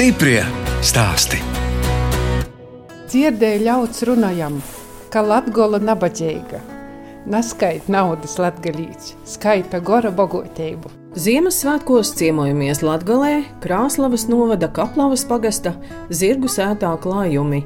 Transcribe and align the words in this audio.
Stiprie 0.00 0.40
stāsti. 0.80 1.36
Dzirdēju 3.12 3.58
ļauts 3.66 4.00
runājam, 4.08 4.54
ka 5.12 5.20
Latgola 5.20 5.76
nabadzīga. 5.76 6.62
Neskaita 7.28 7.92
naudas 7.92 8.38
latgalīts, 8.40 9.12
skaita 9.28 9.82
gora 9.84 10.08
bogotību. 10.08 10.99
Ziemassvētkos 11.10 12.12
ciemojamies 12.14 12.84
Latvijā, 12.86 13.40
Krāslavas 13.58 14.28
novada 14.30 14.68
Kaplavas 14.70 15.24
pagasta 15.26 15.72
zirgu 16.06 16.46
sētā 16.46 16.92
klājumi. 17.02 17.64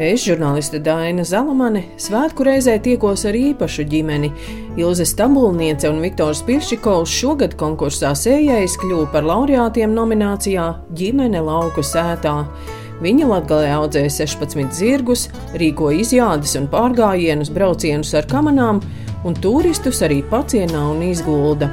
Es, 0.00 0.22
žurnāliste 0.24 0.80
Daina 0.80 1.20
Zalamane, 1.28 1.82
svētku 2.00 2.46
reizē 2.48 2.78
tiekos 2.80 3.26
ar 3.28 3.36
īpašu 3.36 3.84
ģimeni. 3.90 4.30
Ilze 4.80 5.04
Stabulniece 5.04 5.90
un 5.92 6.00
Viktors 6.00 6.40
Piršikovs 6.48 7.12
šogad 7.12 7.58
konkursā 7.60 8.14
sējais 8.16 8.78
kļuva 8.80 9.10
par 9.12 9.28
laureātiem 9.28 9.92
nominācijā 9.92 10.64
Ģimene 10.96 11.44
lauku 11.44 11.84
sētā. 11.84 12.38
Viņa 13.04 13.28
Latvijā 13.28 13.76
audzēja 13.76 14.14
16 14.22 14.72
zirgus, 14.72 15.26
rīkoja 15.52 16.00
izjādes 16.00 16.56
un 16.56 16.72
pārgājienus, 16.72 17.52
braucienus 17.52 18.16
ar 18.16 18.24
kamanām, 18.32 18.80
un 19.28 19.36
turistus 19.36 20.00
arī 20.08 20.22
pacienā 20.32 20.88
un 20.94 21.04
izgulda. 21.10 21.68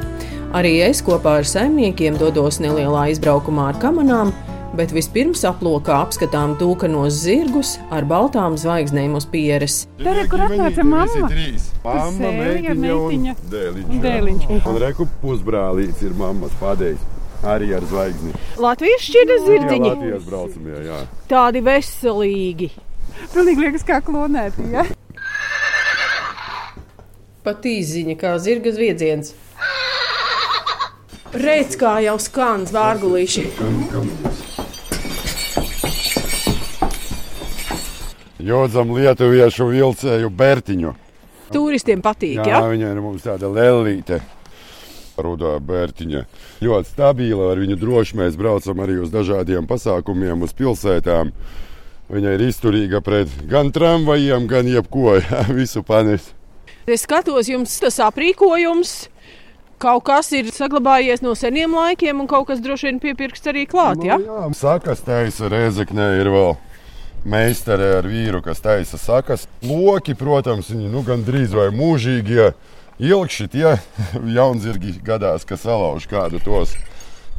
Arī 0.54 0.84
es 0.86 1.00
kopā 1.02 1.40
ar 1.40 1.48
saimniekiem 1.50 2.14
dodos 2.22 2.60
nelielā 2.62 3.08
izbraukumā 3.10 3.72
ar 3.72 3.78
kamanām, 3.82 4.30
bet 4.78 4.92
vispirms 4.94 5.42
aplokā 5.50 5.96
apskatām 6.04 6.52
tūkanos 6.60 7.16
zirgus 7.24 7.72
ar 7.90 8.06
baltām 8.06 8.54
zvaigznēm 8.62 9.16
uz 9.18 9.26
pieres. 9.32 9.80
Tur 9.98 10.20
ir 10.22 10.28
kur 10.30 10.44
atnāca 10.46 10.86
mamma. 10.86 11.32
Mamma, 11.82 12.30
meitiņa 12.38 12.76
un 12.94 13.26
dēliņš. 13.50 13.88
Un 13.88 13.98
jā. 13.98 14.04
dēliņš. 14.04 14.46
Un 14.70 14.78
reku 14.84 15.08
pusbrālīts 15.24 16.06
ir 16.06 16.14
mammas 16.22 16.54
padējs. 16.62 17.02
Arī 17.50 17.74
ar 17.74 17.90
zvaigzni. 17.90 18.38
Latvijas 18.62 19.08
šķirta 19.10 19.40
Jā, 19.40 19.44
zirdziņi 19.48 19.90
Latvijas 19.90 20.28
braucamie, 20.28 20.76
jā. 20.86 21.00
tādi 21.34 21.64
veselīgi. 21.66 22.70
Pilnīgi 23.34 23.66
liekas 23.66 23.88
kā 23.90 23.98
klonēti. 24.06 24.70
Ja? 24.70 24.86
Pat 27.44 27.66
īziņa 27.68 28.16
kā 28.22 28.38
zirga 28.40 28.72
zviedziens. 28.78 29.34
Reiz 31.34 31.74
kā 31.82 31.96
jau 32.06 32.20
skan 32.22 32.68
zvārgulīši. 32.70 33.48
Jodzam 38.44 38.92
lietuviešu 38.94 39.66
vilcēju 39.72 40.30
Bertiņu. 40.30 40.92
Turistiem 41.54 42.04
patīk, 42.06 42.38
Jā, 42.38 42.60
ja? 42.60 42.60
viņa 42.70 42.92
ir 42.94 43.02
mums 43.02 43.26
tāda 43.26 43.50
lelīte. 43.50 44.20
Rudā 45.18 45.56
Bērtiņa 45.62 46.22
ļoti 46.66 46.92
stabila. 46.92 47.52
Ar 47.54 47.62
viņu 47.62 47.78
droši 47.82 48.18
mēs 48.22 48.38
braucam 48.38 48.84
arī 48.86 49.00
uz 49.02 49.10
dažādiem 49.14 49.66
pasākumiem, 49.70 50.46
uz 50.46 50.54
pilsētām. 50.58 51.32
Viņa 52.14 52.36
ir 52.38 52.46
izturīga 52.46 53.02
pret 53.02 53.34
gan 53.50 53.72
tramvajiem, 53.74 54.46
gan 54.50 54.70
jebko. 54.70 55.18
Jā, 55.18 55.48
visu 55.60 55.82
panes. 55.86 56.30
Es 56.86 57.08
skatos, 57.08 57.50
jums 57.50 57.78
tas 57.82 57.98
aprīkojums. 58.06 58.96
Kaut 59.84 60.06
kas 60.08 60.30
ir 60.32 60.48
saglabājies 60.56 61.20
no 61.20 61.34
seniem 61.36 61.74
laikiem, 61.76 62.22
un 62.24 62.28
kaut 62.32 62.48
kas 62.48 62.62
droši 62.64 62.88
vien 62.88 63.00
piepirksts 63.04 63.50
arī 63.52 63.66
klāt. 63.68 64.00
Ja? 64.08 64.16
Nu, 64.22 64.30
jā, 64.30 64.44
sakas 64.56 65.04
taisa 65.04 65.50
Rezeknē 65.52 66.06
ir 66.22 66.30
vēl. 66.32 66.54
Meistare 67.28 67.90
ar 67.98 68.08
vīru, 68.08 68.40
kas 68.44 68.64
taisa 68.64 69.00
sakas. 69.00 69.44
Loki, 69.64 70.16
protams, 70.16 70.70
viņi 70.72 70.88
nu, 70.92 71.04
gandrīz 71.08 71.56
vai 71.56 71.68
mūžīgie. 71.76 72.54
Ilgši 73.04 73.50
tie 73.52 73.76
jaunzirgi 74.38 74.96
gadās, 75.04 75.44
ka 75.48 75.60
salauž 75.60 76.08
kādu 76.08 76.40
tos 76.44 76.78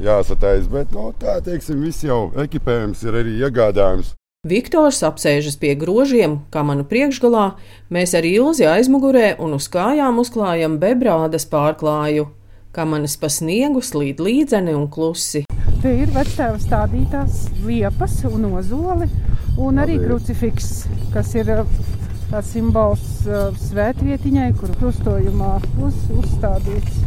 jāsataisa. 0.01 0.69
Bet 0.69 0.93
no, 0.93 1.09
tā, 1.17 1.39
teiksim, 1.45 1.81
viss 1.81 2.05
jau 2.05 2.27
ekipējums 2.45 3.01
ir 3.07 3.19
arī 3.23 3.39
iegādājums. 3.41 4.13
Viktors 4.45 4.99
apsēžas 5.01 5.55
pie 5.57 5.71
grožiem, 5.73 6.35
kā 6.53 6.61
manu 6.61 6.83
priekšgalā, 6.85 7.55
mēs 7.89 8.11
ar 8.13 8.27
ilzi 8.29 8.67
aizmugurē 8.69 9.31
un 9.41 9.55
uz 9.57 9.65
kājām 9.73 10.19
uzklājam 10.21 10.75
bebrādas 10.77 11.47
pārklāju, 11.49 12.27
kā 12.69 12.85
manas 12.85 13.15
pa 13.17 13.25
sniegu 13.33 13.81
slīd 13.81 14.21
līdzeni 14.21 14.75
un 14.77 14.85
klusi. 14.85 15.47
Te 15.81 15.95
ir 15.97 16.13
vectēva 16.13 16.61
stādītās 16.61 17.47
liepas 17.65 18.19
un 18.29 18.45
ozoli, 18.51 19.09
un 19.57 19.81
arī 19.81 19.97
krucifiks, 20.03 20.85
kas 21.15 21.33
ir 21.41 21.49
uh, 21.55 21.65
tāds 22.29 22.53
simbols 22.53 23.25
uh, 23.25 23.49
svētvietiņai, 23.65 24.51
kur 24.61 24.77
krustojumā 24.77 25.55
uz, 25.87 25.97
uzstādīts. 26.21 27.01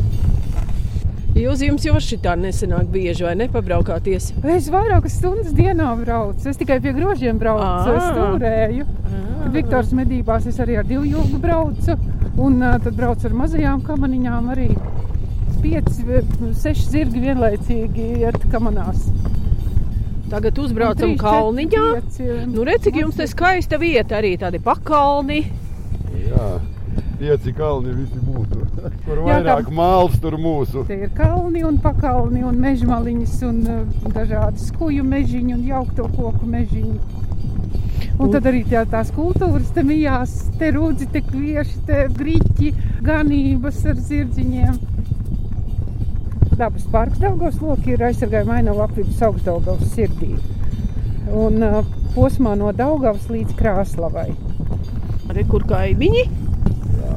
Jūs 1.39 1.61
jums 1.63 1.85
jau 1.87 1.99
šitā 2.03 2.33
nesenāk 2.35 2.89
bieži 2.91 3.23
vai 3.23 3.37
nepabraukāties? 3.39 4.33
Es 4.57 4.67
vairākas 4.75 5.21
stundas 5.21 5.53
dienā 5.55 5.93
braucu. 6.01 6.49
Es 6.51 6.59
tikai 6.59 6.81
pie 6.83 6.91
grožiem 6.97 7.39
braucu. 7.39 7.95
Es 7.95 8.09
turēju. 8.17 8.87
Kad 9.45 9.53
Viktors 9.55 9.93
medībās, 9.95 10.49
es 10.51 10.59
arī 10.59 10.81
ar 10.81 10.89
divu 10.89 11.07
jogu 11.07 11.39
braucu. 11.43 11.95
Un 12.39 12.59
uh, 12.59 12.75
tad 12.83 12.97
braucu 12.99 13.29
ar 13.31 13.37
mazajām 13.39 13.85
kamaniņām 13.87 14.51
arī. 14.55 14.69
Pieci, 15.63 16.23
seši 16.59 16.89
zirgi 16.91 17.23
vienlaicīgi 17.23 18.09
iet 18.25 18.43
kamanās. 18.51 19.07
Tagad 20.29 20.59
uzbraucam 20.61 21.15
kalniņā. 21.19 21.85
Nu, 22.51 22.67
redz, 22.67 22.83
cik 22.89 22.99
jums 23.05 23.19
te 23.19 23.27
skaista 23.31 23.79
vieta, 23.81 24.19
arī 24.19 24.35
tādi 24.43 24.59
pakalni. 24.63 25.45
Jā, 26.29 26.51
pieci 27.19 27.53
kalni 27.53 27.93
visi. 27.97 28.19
Kur 29.05 29.19
Jā, 29.19 29.25
vairāk 29.27 29.69
kā- 29.69 29.75
māls, 29.75 30.19
tur 30.23 30.37
mūsu. 30.41 30.85
Te 30.89 30.97
ir 31.07 31.11
kalni 31.17 31.65
un 31.67 31.79
pakalni 31.83 32.45
un 32.47 32.59
mežmaliņas 32.63 33.37
un 33.49 33.63
uh, 33.67 34.11
dažādi 34.15 34.63
skuju 34.69 35.05
mežiņi 35.05 35.57
un 35.57 35.65
jaukto 35.67 36.09
koku 36.17 36.47
mežiņi. 36.47 36.99
Un 38.19 38.33
tad 38.35 38.47
arī 38.51 38.65
tā, 38.67 38.83
tās 38.91 39.11
kultūras 39.15 39.69
te 39.75 39.83
mijās, 39.87 40.33
te 40.59 40.73
rūdzi, 40.75 41.07
te 41.15 41.21
kvieši, 41.23 41.77
te 41.87 42.01
griķi, 42.19 42.73
ganības 43.07 43.85
ar 43.87 44.01
zirdziņiem. 44.09 44.79
Dabas 46.59 46.89
parks 46.91 47.21
Daugavas 47.23 47.61
loki 47.63 47.95
ir 47.95 48.03
aizsargājuma 48.09 48.57
ainavu 48.59 48.83
apvidus 48.83 49.21
augstdaugavas 49.23 49.93
sirdī. 49.95 50.33
Un 51.31 51.63
uh, 51.63 51.81
posmā 52.17 52.57
no 52.59 52.73
Daugavas 52.75 53.29
līdz 53.31 53.55
Krāslavai. 53.59 54.33
Arī 55.31 55.45
kur 55.47 55.67
kaimiņi? 55.71 56.25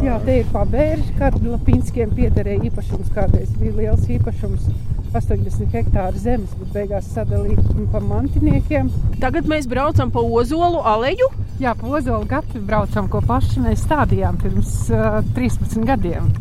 Jā, 0.02 0.16
te 0.26 0.40
ir 0.40 0.48
pabērži, 0.50 1.12
kad 1.20 1.36
Lapinskiem 1.46 2.10
piederēja 2.18 2.64
īpašums. 2.72 3.12
Kādreiz 3.14 3.52
bija 3.60 3.76
liels 3.76 4.08
īpašums, 4.10 4.66
80 5.14 5.76
hektāru 5.76 6.18
zemes, 6.18 6.56
bet 6.58 6.72
beigās 6.74 7.12
sadalīja 7.14 7.86
pa 7.94 8.02
mantiniekiem. 8.02 8.90
Tagad 9.22 9.46
mēs 9.52 9.70
braucam 9.70 10.10
pa 10.10 10.24
ozolu 10.26 10.82
aleju. 10.90 11.30
Jā, 11.62 11.76
pa 11.78 11.86
Ozolu 11.94 12.26
gatavi 12.26 12.64
braucam, 12.66 13.06
ko 13.14 13.22
paši 13.22 13.62
mēs 13.62 13.84
stādījām 13.86 14.42
pirms 14.42 14.72
uh, 14.90 15.20
13 15.38 15.86
gadiem. 15.86 16.32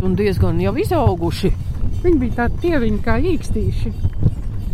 Un 0.00 0.16
diezgan 0.16 0.56
jau 0.64 0.72
izauguši. 0.80 1.52
Viņi 2.00 2.20
bija 2.22 2.38
tādi 2.38 2.62
tieviņi 2.62 3.02
kā 3.04 3.18
īkstīši. 3.34 3.92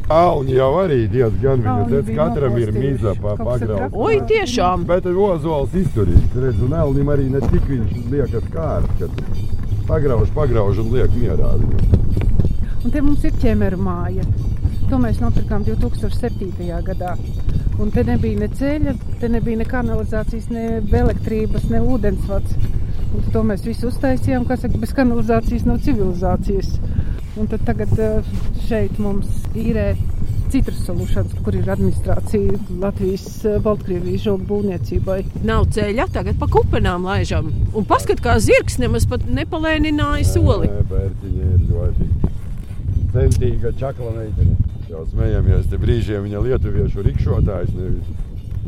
Kalni 0.08 0.52
jau 0.58 0.70
arī 0.82 0.98
diezgan 1.08 1.62
viņa 1.64 1.84
bija 1.88 2.16
katram 2.18 2.56
ir 2.60 2.72
mīza 2.76 3.14
pa 3.22 3.32
Kaut 3.38 3.46
kas 3.48 3.62
ir 3.62 3.68
pagraudu. 3.68 3.78
traks. 3.78 3.94
Oi, 4.06 4.16
tiešām! 4.28 4.84
Bet 4.90 5.06
ozols 5.08 5.76
izturīgs, 5.80 6.34
redz, 6.44 6.60
un 6.66 6.74
elnim 6.76 7.08
arī 7.14 7.30
ne 7.32 7.40
tik 7.40 7.64
viņš 7.70 7.94
liekas 8.12 8.50
kārs, 8.52 8.90
kad 9.00 9.22
pagrauž, 9.88 10.28
pagrauž 10.36 10.82
un 10.84 10.92
liek 10.92 11.16
mierā 11.16 11.54
viņu. 11.62 12.02
Un 12.84 12.92
te 12.92 13.00
mums 13.00 13.24
ir 13.24 13.32
ķemeru 13.40 13.80
māja. 13.80 14.26
To 14.90 14.98
mēs 15.00 15.22
nopirkām 15.24 15.64
2007. 15.64 16.52
gadā. 16.84 17.14
Un 17.80 17.90
te 17.90 18.04
nebija 18.04 18.38
ne 18.38 18.48
ceļa, 18.52 18.92
te 19.20 19.28
nebija 19.32 19.62
ne 19.62 19.64
kanalizācijas, 19.64 20.50
ne 20.52 20.66
elektrības, 21.00 21.70
ne 21.72 21.80
ūdensvads. 21.80 22.52
Un 23.14 23.32
to 23.32 23.42
mēs 23.46 23.64
visu 23.64 23.88
uztaisījām, 23.88 24.44
kas 24.46 24.66
bez 24.76 24.92
kanalizācijas 24.94 25.64
nav 25.64 25.80
civilizācijas. 25.86 26.76
Un 27.36 27.46
tad 27.50 27.64
tagad 27.66 27.90
eh, 27.98 28.34
šeit 28.68 28.98
mums 29.02 29.26
īrē 29.58 29.94
citrus 30.52 30.84
solutions, 30.86 31.32
kur 31.42 31.56
ir 31.58 31.66
administrācija 31.72 32.58
Latvijas, 32.78 33.24
eh, 33.42 33.56
Baltkrievijas 33.62 34.22
žogu 34.28 34.46
būvniecībai. 34.52 35.16
Nav 35.42 35.66
ceļa, 35.74 36.06
tagad 36.14 36.38
pa 36.38 36.46
kupenām 36.52 37.08
laižam. 37.08 37.50
Un 37.74 37.88
paskat, 37.90 38.22
kā 38.22 38.36
zirgs 38.38 38.78
nemaz 38.78 39.08
pat 39.10 39.26
nepalēnināja 39.26 40.28
soli. 40.30 40.70
Nē, 40.70 40.84
Bērtiņa 40.92 41.48
ir 41.56 41.64
ļoti 41.72 42.08
centīga 43.16 43.74
čakla 43.82 44.14
meitene. 44.20 44.54
Jau 44.92 45.02
smejamies, 45.10 45.66
te 45.72 45.80
brīžiem 45.80 46.28
viņa 46.28 46.44
lietuviešu 46.46 47.02
rikšotājs, 47.08 47.74
nevis 47.74 48.06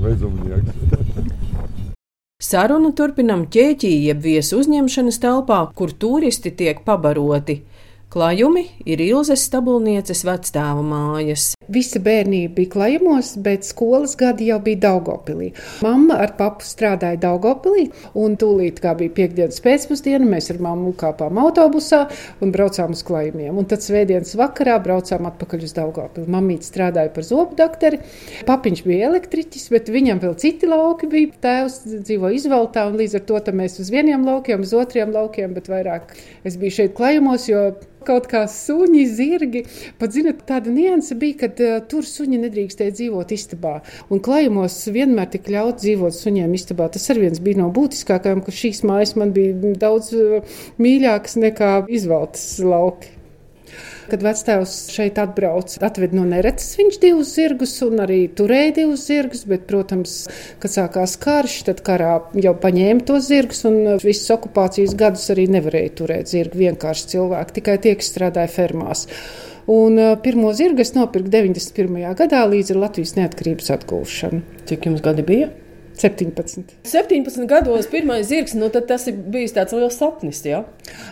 vezumnieks. 0.02 0.74
Sarunu 2.46 2.90
turpinam 2.98 3.46
ķēķī, 3.46 3.94
jeb 4.10 4.18
viesu 4.26 4.58
uzņemšanas 4.60 5.22
telpā, 5.22 5.62
kur 5.78 5.94
turisti 5.94 6.50
tiek 6.52 6.82
pabaroti. 6.84 7.60
Klājumi 8.16 8.62
ir 8.88 8.96
Ilzes 9.04 9.42
stabulnieces 9.44 10.22
vecstāva 10.24 10.80
mājas. 10.80 11.50
Visa 11.68 12.00
bērnība 12.00 12.54
bija 12.56 12.70
klajumos, 12.72 13.34
bet 13.44 13.66
skolas 13.68 14.14
gadi 14.16 14.46
jau 14.48 14.56
bija 14.64 14.78
Daugopilī. 14.86 15.50
Mamma 15.84 16.16
ar 16.24 16.30
papu 16.38 16.64
strādāja 16.64 17.18
Daugopilī, 17.26 17.90
un 18.16 18.38
tūlīt, 18.40 18.78
kā 18.80 18.94
bija 18.96 19.12
piekdienas 19.18 19.60
pēcpusdiena, 19.60 20.24
mēs 20.30 20.48
ar 20.54 20.62
mammu 20.64 20.94
kāpām 20.96 21.36
autobusā 21.42 22.06
un 22.40 22.54
braucām 22.54 22.94
uz 22.96 23.02
klajumiem. 23.04 23.50
Un 23.52 23.68
tad 23.68 23.84
svētdienas 23.84 24.32
vakarā 24.40 24.78
braucām 24.86 25.28
atpakaļ 25.28 25.66
uz 25.68 25.76
Daugopili. 25.76 26.24
Mamīte 26.32 26.70
strādāja 26.70 27.12
par 27.12 27.26
zobu 27.28 27.58
doktori, 27.60 28.00
papiņš 28.48 28.84
bija 28.86 29.10
elektriķis, 29.10 29.66
bet 29.74 29.92
viņam 29.92 30.22
vēl 30.24 30.38
citi 30.40 30.72
lauki 30.72 31.10
bija. 31.12 31.34
Tēvs 31.44 31.76
dzīvo 32.06 32.32
izvaltā, 32.32 32.86
un 32.88 32.96
līdz 32.96 33.18
ar 33.20 33.26
to 33.28 33.44
mēs 33.60 33.76
uz 33.82 33.92
vieniem 33.92 34.24
laukiem, 34.24 34.64
uz 34.64 34.72
otriem 34.72 35.12
laukiem, 35.12 35.52
bet 35.58 35.68
vairāk 35.68 36.16
es 36.48 36.56
biju 36.56 36.78
šeit 36.78 36.96
klajumos, 36.96 37.50
jo 37.50 37.66
kaut 38.06 38.28
kā 38.30 38.44
suņi, 38.50 39.04
zirgi. 39.10 39.64
Pat, 40.00 40.14
zinot, 40.14 40.44
tāda 40.48 40.72
nianse 40.72 41.16
bija, 41.18 41.40
ka 41.44 41.50
uh, 41.52 41.78
tur 41.90 42.06
suņi 42.06 42.40
nedrīkstēja 42.44 42.94
dzīvot 43.00 43.34
istabā. 43.36 43.76
Un 44.12 44.22
klājumos 44.24 44.78
vienmēr 44.94 45.30
tik 45.34 45.50
ļaut 45.52 45.82
dzīvot 45.82 46.16
suņiem 46.16 46.54
istabā. 46.58 46.88
Tas 46.94 47.10
arī 47.14 47.32
bija 47.42 47.62
no 47.62 47.72
būtiskākajiem, 47.74 48.44
ka 48.46 48.54
šīs 48.54 48.84
mājas 48.86 49.16
man 49.18 49.34
bija 49.36 49.74
daudz 49.82 50.12
uh, 50.16 50.58
mīļākas 50.82 51.38
nekā 51.42 51.74
izvaltas 51.92 52.48
lauki. 52.62 53.15
Kad 54.10 54.22
vectēvs 54.22 54.74
šeit 54.94 55.18
atbrauca, 55.18 55.80
atved 55.86 56.14
no 56.16 56.26
Neretas 56.28 56.76
viņš 56.78 57.00
divus 57.02 57.32
zirgus 57.34 57.74
un 57.86 58.02
arī 58.04 58.20
turēja 58.38 58.76
divus 58.80 59.06
zirgus, 59.08 59.42
bet, 59.50 59.66
protams, 59.70 60.14
kad 60.62 60.72
sākās 60.72 61.16
karš, 61.22 61.58
tad 61.70 61.82
karā 61.86 62.14
jau 62.38 62.54
paņēma 62.62 63.06
tos 63.08 63.26
zirgus 63.30 63.64
un 63.68 63.98
visas 64.04 64.30
okupācijas 64.36 64.94
gadus 64.98 65.26
arī 65.34 65.48
nevarēja 65.56 65.96
turēt 66.00 66.32
zirgu 66.32 66.62
vienkārši 66.62 67.12
cilvēki, 67.16 67.58
tikai 67.60 67.76
tie, 67.82 67.96
kas 67.98 68.12
strādāja 68.14 68.52
fermās. 68.52 69.06
Un 69.66 69.98
uh, 69.98 70.14
pirmo 70.22 70.52
zirgu 70.54 70.84
es 70.84 70.94
nopirku 70.94 71.32
91. 71.32 72.14
gadā 72.18 72.44
līdz 72.46 72.76
Latvijas 72.78 73.16
neatkarības 73.18 73.72
atgūšanu. 73.74 74.44
Cik 74.70 74.86
jums 74.86 75.02
gadi 75.02 75.26
bija? 75.26 75.50
17. 75.96 76.76
17 76.84 77.46
gados 77.48 77.88
pirmais 77.88 78.28
zirgs, 78.28 78.54
nu 78.58 78.69
tas 78.69 79.06
ir 79.08 79.16
bijis 79.16 79.54
tāds 79.56 79.72
liels 79.76 79.96
sapnis. 79.96 80.43
Ja? 80.44 80.64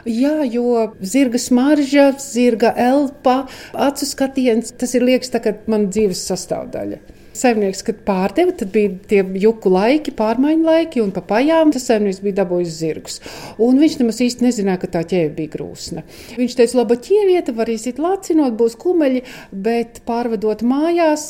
Jā, 0.05 0.37
jo 0.45 0.91
zirga 1.01 1.41
smarža, 1.41 2.11
zirga 2.21 2.75
elpa, 2.77 3.45
acu 3.73 4.09
skatiens, 4.09 4.75
tas 4.77 4.95
ir 4.97 5.07
liekas 5.09 5.33
tā 5.33 5.41
kā 5.45 5.57
man 5.71 5.89
dzīves 5.93 6.27
sastāvdaļa. 6.29 7.01
Saimnieks, 7.35 7.81
kad 7.83 8.05
pārdeva, 8.07 8.53
tad 8.55 8.71
bija 8.71 8.93
tie 9.11 9.25
juku 9.43 9.73
laiki, 9.73 10.13
pārmaiņu 10.15 10.69
laiki, 10.69 11.01
un 11.03 11.11
pa 11.17 11.25
pajām 11.33 11.73
tas 11.75 11.89
saimnieks 11.89 12.21
bija 12.23 12.39
dabūjis 12.45 12.77
zirgus. 12.79 13.19
Un 13.59 13.81
viņš 13.83 13.99
nemaz 13.99 14.21
īsti 14.23 14.47
nezināja, 14.47 14.85
ka 14.85 14.93
tā 14.95 15.03
ķēve 15.11 15.33
bija 15.41 15.55
grūsna. 15.57 16.05
Viņš 16.39 16.55
teica, 16.61 16.79
laba 16.79 17.01
ķievieta, 17.09 17.57
var 17.59 17.73
iziet 17.75 17.99
lacinot, 17.99 18.55
būs 18.61 18.79
kumeļi, 18.79 19.25
bet 19.67 20.05
pārvadot 20.07 20.63
mājās 20.63 21.27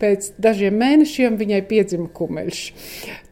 pēc 0.00 0.30
dažiem 0.40 0.78
mēnešiem 0.80 1.36
viņai 1.40 1.60
piedzima 1.68 2.08
kumeļš. 2.16 2.60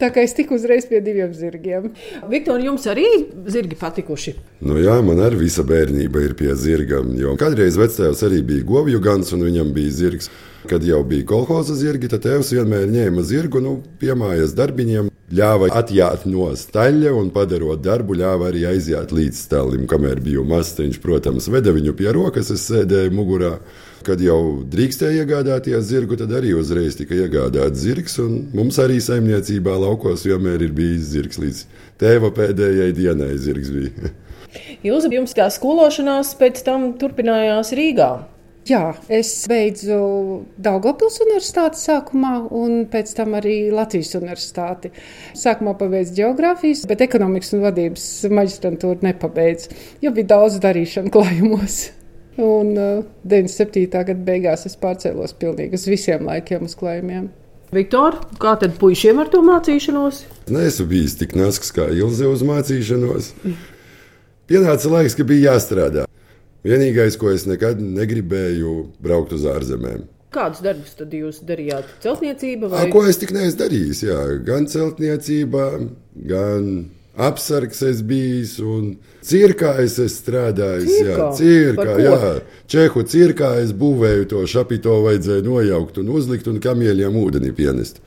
Tā 0.00 0.10
kā 0.14 0.22
es 0.26 0.36
tiku 0.36 0.58
uzreiz 0.58 0.86
pie 0.90 1.00
diviem 1.04 1.32
zirgiem. 1.36 1.90
Viktor, 2.30 2.60
jums 2.62 2.86
arī 2.90 3.06
zirgi 3.48 3.78
patikuši? 3.80 4.36
Nu 4.68 4.78
jā, 4.82 4.98
man 5.04 5.22
arī 5.24 5.42
visa 5.46 5.64
bērnība 5.66 6.22
ir 6.26 6.36
pie 6.38 6.52
zirgam. 6.58 7.14
Jo 7.18 7.34
kādreiz 7.40 7.78
vectēvs 7.80 8.24
arī 8.28 8.42
bija 8.46 8.68
govju 8.68 9.02
gans 9.02 9.32
un 9.36 9.46
viņam 9.48 9.74
bija 9.76 9.96
zirgs. 10.02 10.30
Kad 10.68 10.82
jau 10.84 10.98
bija 11.06 11.24
kolhoza 11.24 11.76
zirgi, 11.78 12.10
tad 12.10 12.24
tēvs 12.26 12.50
vienmēr 12.52 12.90
ņēma 12.90 13.22
zirgu 13.24 13.62
nu, 13.62 13.78
pie 14.00 14.10
mājas 14.18 14.56
darbiņiem. 14.58 15.12
Ļāva 15.28 15.68
atjāt 15.76 16.24
no 16.28 16.48
staļļa 16.56 17.12
un 17.14 17.28
padarot 17.32 17.82
darbu, 17.84 18.16
ļāva 18.18 18.48
arī 18.48 18.64
aiziet 18.70 19.12
līdz 19.12 19.42
stālim, 19.44 19.84
kamēr 19.88 20.22
biju 20.24 20.44
mazs. 20.48 20.78
Viņš, 20.80 20.98
protams, 21.04 21.48
veda 21.52 21.72
viņu 21.76 21.94
pie 21.96 22.10
rokas, 22.16 22.50
es 22.54 22.64
sēdēju 22.68 23.14
mugurā. 23.14 23.58
Kad 24.06 24.22
jau 24.22 24.62
drīkstēja 24.70 25.24
iegādāties 25.24 25.88
zirgu, 25.90 26.16
tad 26.20 26.32
arī 26.38 26.54
uzreiz 26.58 26.96
tika 26.98 27.16
iegādāts 27.18 27.82
zirgs. 27.82 28.18
Mums 28.54 28.78
arī 28.82 29.00
saimniecībā 29.02 29.74
laukos 29.82 30.26
vienmēr 30.28 30.68
ir 30.68 30.74
bijis 30.76 31.10
zirgs 31.14 31.40
līdz 31.42 31.62
tēva 32.00 32.30
pēdējai 32.36 32.94
dienai. 32.96 33.34
Zirgs 33.42 33.72
bija. 33.74 34.14
Jūs, 34.86 35.08
jums 35.12 35.36
tā 35.36 35.48
skološanās 35.52 36.34
pēc 36.40 36.64
tam 36.66 36.92
turpinājās 37.00 37.74
Rīgā. 37.76 38.12
Jā, 38.68 38.90
es 39.08 39.30
beidzu 39.48 39.96
Daugopils 40.60 41.16
universitāti 41.24 41.80
sākumā 41.80 42.34
un 42.52 42.82
pēc 42.92 43.14
tam 43.16 43.32
arī 43.38 43.70
Latvijas 43.72 44.12
universitāti. 44.18 44.90
Sākumā 45.38 45.72
pabeidzu 45.80 46.18
geogrāfijas, 46.18 46.84
bet 46.90 47.06
ekonomikas 47.06 47.54
un 47.56 47.64
vadības 47.64 48.08
maģistrantūru 48.28 49.08
nepabeidzu, 49.08 49.72
jo 50.04 50.12
bija 50.12 50.34
daudz 50.34 50.60
darīšanu 50.60 51.14
klājumos. 51.14 51.86
Un 52.38 52.76
uh, 52.78 53.04
97. 53.26 53.88
gada 53.90 54.14
beigās 54.14 54.62
es 54.68 54.78
pārcēlos 54.78 55.34
pilnīgi 55.40 55.74
uz 55.74 55.86
visiem 55.90 56.28
laikiem 56.28 56.68
uz 56.68 56.76
klājumiem. 56.78 57.32
Viktor, 57.74 58.16
kā 58.40 58.54
tad 58.60 58.78
puišiem 58.80 59.18
ar 59.20 59.28
to 59.32 59.42
mācīšanos? 59.44 60.22
Neesmu 60.54 60.86
bijis 60.88 61.18
tik 61.20 61.34
nasks 61.36 61.74
kā 61.74 61.88
Ilze 61.92 62.30
uz 62.30 62.44
mācīšanos. 62.46 63.32
Pienāca 64.48 64.92
laiks, 64.94 65.18
ka 65.18 65.26
bija 65.28 65.52
jāstrādā. 65.52 66.06
Vienīgais, 66.64 67.18
ko 67.20 67.34
es 67.34 67.44
nekad 67.48 67.82
negribēju, 67.82 68.76
braukt 69.04 69.34
uz 69.36 69.44
ārzemēm. 69.50 70.06
Kādus 70.32 70.62
darbus 70.64 70.96
tad 70.96 71.12
jūs 71.16 71.42
darījāt? 71.48 71.90
Celtniecība 72.04 72.70
vai? 72.72 72.86
A, 72.86 72.92
ko 72.92 73.02
es 73.08 73.20
tik 73.20 73.34
neesmu 73.36 73.62
darījis? 73.62 74.02
Jā, 74.04 74.18
gan 74.44 74.66
celtniecība, 74.68 75.68
gan 76.28 76.70
apsargs 77.18 77.82
es 77.82 78.02
bijis 78.06 78.58
un 78.62 78.92
cirkā 79.26 79.74
es 79.82 79.98
esmu 79.98 80.14
strādājis. 80.14 80.92
Cirkā? 80.92 81.16
Jā, 81.16 81.32
cirkā, 81.38 81.96
jā. 82.04 82.30
Čehu 82.70 83.04
cirkā 83.08 83.54
es 83.64 83.74
būvēju 83.76 84.28
to 84.32 84.44
šapito 84.50 85.00
vajadzēja 85.06 85.46
nojaukt 85.46 85.98
un 86.02 86.14
uzlikt 86.14 86.48
un 86.50 86.62
kamieļiem 86.62 87.18
ūdeni 87.18 87.52
pienest. 87.56 88.00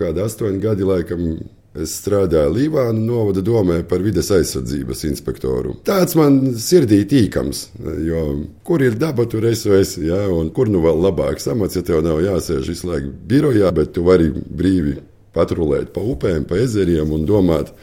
Kādi 0.00 0.24
astoņi 0.24 0.64
gadi 0.64 0.88
laikam. 0.88 1.30
Es 1.76 1.92
strādāju 2.00 2.54
Līvānu 2.54 3.02
novada 3.04 3.42
domē 3.44 3.82
par 3.84 4.00
vides 4.00 4.30
aizsardzības 4.32 5.02
inspektoru. 5.10 5.74
Tāds 5.84 6.16
man 6.16 6.38
sirdī 6.56 7.02
tīkams, 7.04 7.66
jo 8.00 8.22
kur 8.64 8.80
ir 8.80 8.96
daba, 8.96 9.26
tur 9.28 9.44
es 9.50 9.66
esmu, 9.68 10.06
ja, 10.08 10.22
un 10.32 10.48
kur 10.56 10.70
nu 10.72 10.80
vēl 10.80 11.02
labāks 11.04 11.50
amats, 11.52 11.76
ja 11.76 11.84
tev 11.84 12.00
nav 12.06 12.22
jāsēž 12.24 12.72
visu 12.72 12.88
laiku 12.88 13.12
birojā, 13.28 13.74
bet 13.76 13.92
tu 13.92 14.06
vari 14.08 14.30
brīvi 14.32 14.96
patrulēt 15.36 15.92
pa 15.94 16.02
upēm, 16.02 16.46
pa 16.48 16.58
ezeriem 16.64 17.12
un 17.14 17.26
domāt, 17.28 17.74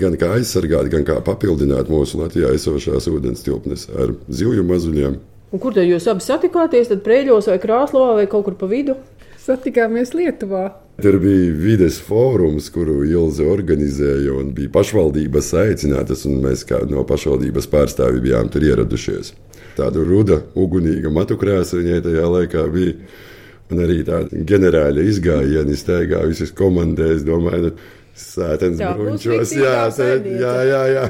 gan 0.00 0.16
kā 0.20 0.32
aizsargāt, 0.38 0.88
gan 0.92 1.04
kā 1.08 1.18
papildināt 1.26 1.90
mūsu 1.92 2.22
Latvijā 2.22 2.54
esošās 2.56 3.10
ūdens 3.10 3.44
tilpnes 3.46 3.88
ar 3.90 4.14
zivju 4.30 4.64
mazuļiem. 4.70 5.18
Un 5.50 5.58
kur 5.58 5.74
tad 5.74 5.88
jūs 5.88 6.06
abi 6.10 6.22
satikāties? 6.22 6.92
Tad 6.92 7.02
Prēļos 7.02 7.50
vai 7.50 7.58
Krāslovā 7.58 8.20
vai 8.20 8.28
kaut 8.30 8.46
kur 8.46 8.54
pa 8.58 8.70
vidu? 8.70 8.94
Satikāmies 9.40 10.12
Lietuvā. 10.14 10.68
Tur 11.00 11.16
bija 11.18 11.54
vides 11.56 11.96
fórums, 12.04 12.68
kuru 12.70 13.00
Ilze 13.08 13.46
organizēja, 13.48 14.34
un 14.36 14.52
bija 14.54 14.70
pašvaldības 14.74 15.48
aicinātas, 15.62 16.26
un 16.28 16.42
mēs 16.44 16.62
kā 16.68 16.82
no 16.90 17.06
pašvaldības 17.08 17.66
pārstāvji 17.72 18.20
bijām 18.26 18.50
tur 18.52 18.66
ieradušies. 18.68 19.32
Tāda 19.78 20.04
ruda, 20.04 20.42
ugunīga 20.58 21.10
matu 21.14 21.38
krāsa 21.40 21.80
viņai 21.80 22.02
tajā 22.04 22.26
laikā 22.34 22.66
bija. 22.74 22.94
Un 23.70 23.82
arī 23.84 24.00
tāda 24.06 24.44
ģenerāla 24.50 25.04
izgājiena, 25.06 25.76
staigā 25.78 26.24
visas 26.26 26.50
komandēs, 26.58 27.22
domāju, 27.26 27.74
sētens 28.18 28.80
bruņķos. 28.82 29.54
Jā, 29.54 29.84
tā, 29.94 30.08
jā, 30.26 30.54
jā, 30.66 30.82
jā. 30.96 31.04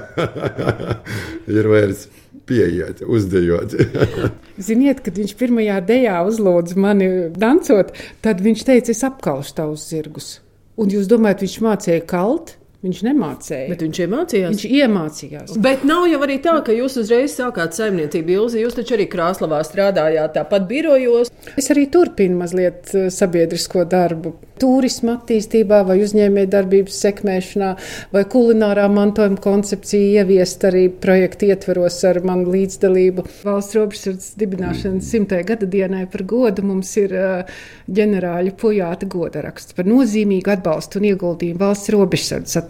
ir 1.56 1.70
vērts 1.72 2.06
pieiet, 2.50 3.02
uzdejot. 3.06 3.76
Ziniet, 4.68 5.02
kad 5.06 5.18
viņš 5.18 5.34
pirmajā 5.40 5.80
dejā 5.88 6.20
uzlūdza 6.28 6.78
mani 6.80 7.10
dancot, 7.32 7.94
tad 8.24 8.44
viņš 8.44 8.64
teica, 8.68 8.94
es 8.94 9.04
apkalšu 9.06 9.56
tavus 9.56 9.88
zirgus. 9.90 10.32
Un 10.80 10.92
jūs 10.92 11.08
domājat, 11.10 11.44
viņš 11.46 11.58
mācīja 11.64 12.06
kalt? 12.08 12.56
Viņš 12.80 13.00
nemācīja. 13.04 13.66
Bet 13.68 13.82
viņš 13.84 13.98
iemācījās. 14.06 14.52
Viņš 14.54 14.78
iemācījās. 14.78 15.56
Bet 15.60 15.82
nav 15.84 16.06
jau 16.08 16.20
arī 16.24 16.38
tā, 16.40 16.54
ka 16.64 16.72
jūs 16.72 16.94
uzreiz 17.02 17.34
sākāt 17.36 17.76
saimniecību 17.76 18.32
ilzi. 18.38 18.62
Jūs 18.62 18.78
taču 18.78 18.96
arī 18.96 19.04
Krāslavā 19.12 19.58
strādājāt, 19.68 20.32
tāpat 20.38 20.64
birojos. 20.70 21.28
Es 21.60 21.68
arī 21.74 21.90
turpinu 21.92 22.38
mazliet 22.40 22.88
eh, 22.96 23.10
sabiedrisko 23.12 23.84
darbu. 23.84 24.32
Turisma 24.60 25.14
attīstībā, 25.18 25.82
vai 25.88 25.98
uzņēmējdarbības 26.04 26.96
sekmēšanā, 27.04 27.68
vai 28.12 28.24
kulinārā 28.32 28.86
mantojuma 28.92 29.40
koncepcija 29.40 30.20
ieviest 30.20 30.64
arī 30.68 30.86
projektu 31.04 31.48
ietveros 31.48 31.96
ar 32.08 32.20
manu 32.24 32.52
līdzdalību. 32.52 33.24
Valsts 33.44 33.76
robežsardzes 33.76 34.34
dibināšanas 34.40 35.12
simtajai 35.12 35.46
gada 35.52 35.68
dienai 35.68 36.06
par 36.12 36.24
godu 36.28 36.64
mums 36.68 36.92
ir 37.00 37.16
uh, 37.16 37.60
ģenerāļa 37.88 38.56
pujāta 38.60 39.08
goda 39.08 39.46
raksts 39.48 39.76
par 39.76 39.88
nozīmīgu 39.88 40.52
atbalstu 40.52 41.00
un 41.00 41.08
ieguldījumu 41.14 41.64
valsts 41.64 41.96
robežsardzes 41.96 42.60
attīstībā. 42.60 42.69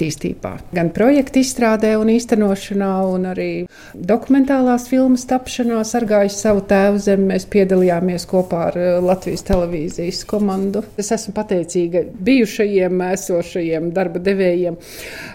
Gan 0.75 0.90
projekta 0.97 1.40
izstrādē 1.40 1.92
un 2.00 2.11
īstenošanā, 2.12 2.90
un 3.12 3.26
arī 3.30 3.50
dokumentālās 3.95 4.87
filmas 4.90 5.26
tapšanā, 5.30 5.83
sargājis 5.87 6.38
savu 6.45 6.64
tēvu 6.71 7.02
zemi. 7.02 7.28
Mēs 7.30 7.47
piedalījāmies 7.52 8.26
kopā 8.30 8.62
ar 8.71 8.78
eh, 8.80 8.92
Latvijas 9.04 9.45
televīzijas 9.49 10.23
komandu. 10.30 10.83
Es 11.00 11.12
esmu 11.14 11.35
pateicīga 11.37 12.04
bijušajiem, 12.26 13.04
esošajiem 13.11 13.90
darba 13.97 14.23
devējiem, 14.25 14.78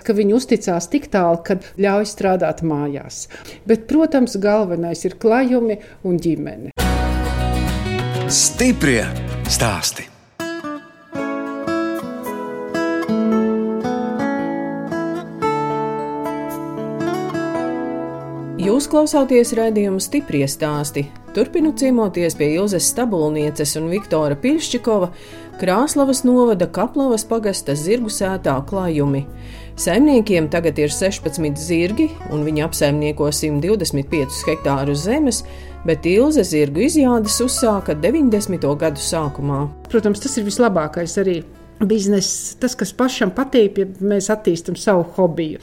ka 0.05 0.17
viņi 0.17 0.35
uzticās 0.39 0.89
tik 0.91 1.09
tālu, 1.13 1.43
ka 1.45 1.59
ļauj 1.81 2.09
strādāt 2.11 2.65
mājās. 2.65 3.25
Bet, 3.69 3.85
protams, 3.91 4.37
galvenais 4.41 5.05
ir 5.07 5.19
klajumi 5.21 5.79
un 6.07 6.19
ģimene. 6.21 6.75
Stiprie 8.25 9.03
stāsti. 9.45 10.14
Jūs 18.55 18.85
klausāties 18.87 19.49
raidījuma 19.57 19.99
stipri 19.99 20.39
stāstī. 20.47 21.01
Turpinu 21.35 21.73
ciemoties 21.75 22.37
pie 22.39 22.53
Ilzas 22.53 22.85
Stabulnieces 22.87 23.73
un 23.75 23.89
Viktora 23.91 24.37
Piļšķikova, 24.39 25.09
Krāslavas 25.59 26.21
novada 26.23 26.63
Kaplavas 26.71 27.25
pagasta 27.27 27.75
zirgu 27.75 28.07
sētā 28.07 28.53
klājumi. 28.69 29.25
Saimniekiem 29.75 30.47
tagad 30.53 30.79
ir 30.79 30.93
16 30.95 31.59
zirgi, 31.59 32.07
un 32.31 32.45
viņi 32.47 32.63
apsaimnieko 32.63 33.27
125 33.27 34.45
hektārus 34.47 35.03
zemes, 35.03 35.41
bet 35.83 36.07
Ilze 36.07 36.45
zirgu 36.47 36.85
izjādes 36.87 37.41
uzsāka 37.43 37.97
90. 37.99 38.69
gadu 38.79 39.03
sākumā. 39.03 39.65
Protams, 39.91 40.23
tas 40.23 40.39
ir 40.39 40.47
vislabākais 40.47 41.17
arī 41.19 41.41
bizness, 41.83 42.55
tas, 42.63 42.79
kas 42.79 42.95
pašam 42.95 43.35
patīk, 43.35 43.83
ja 43.83 43.91
mēs 43.99 44.31
attīstam 44.31 44.79
savu 44.79 45.03
hobiju. 45.19 45.59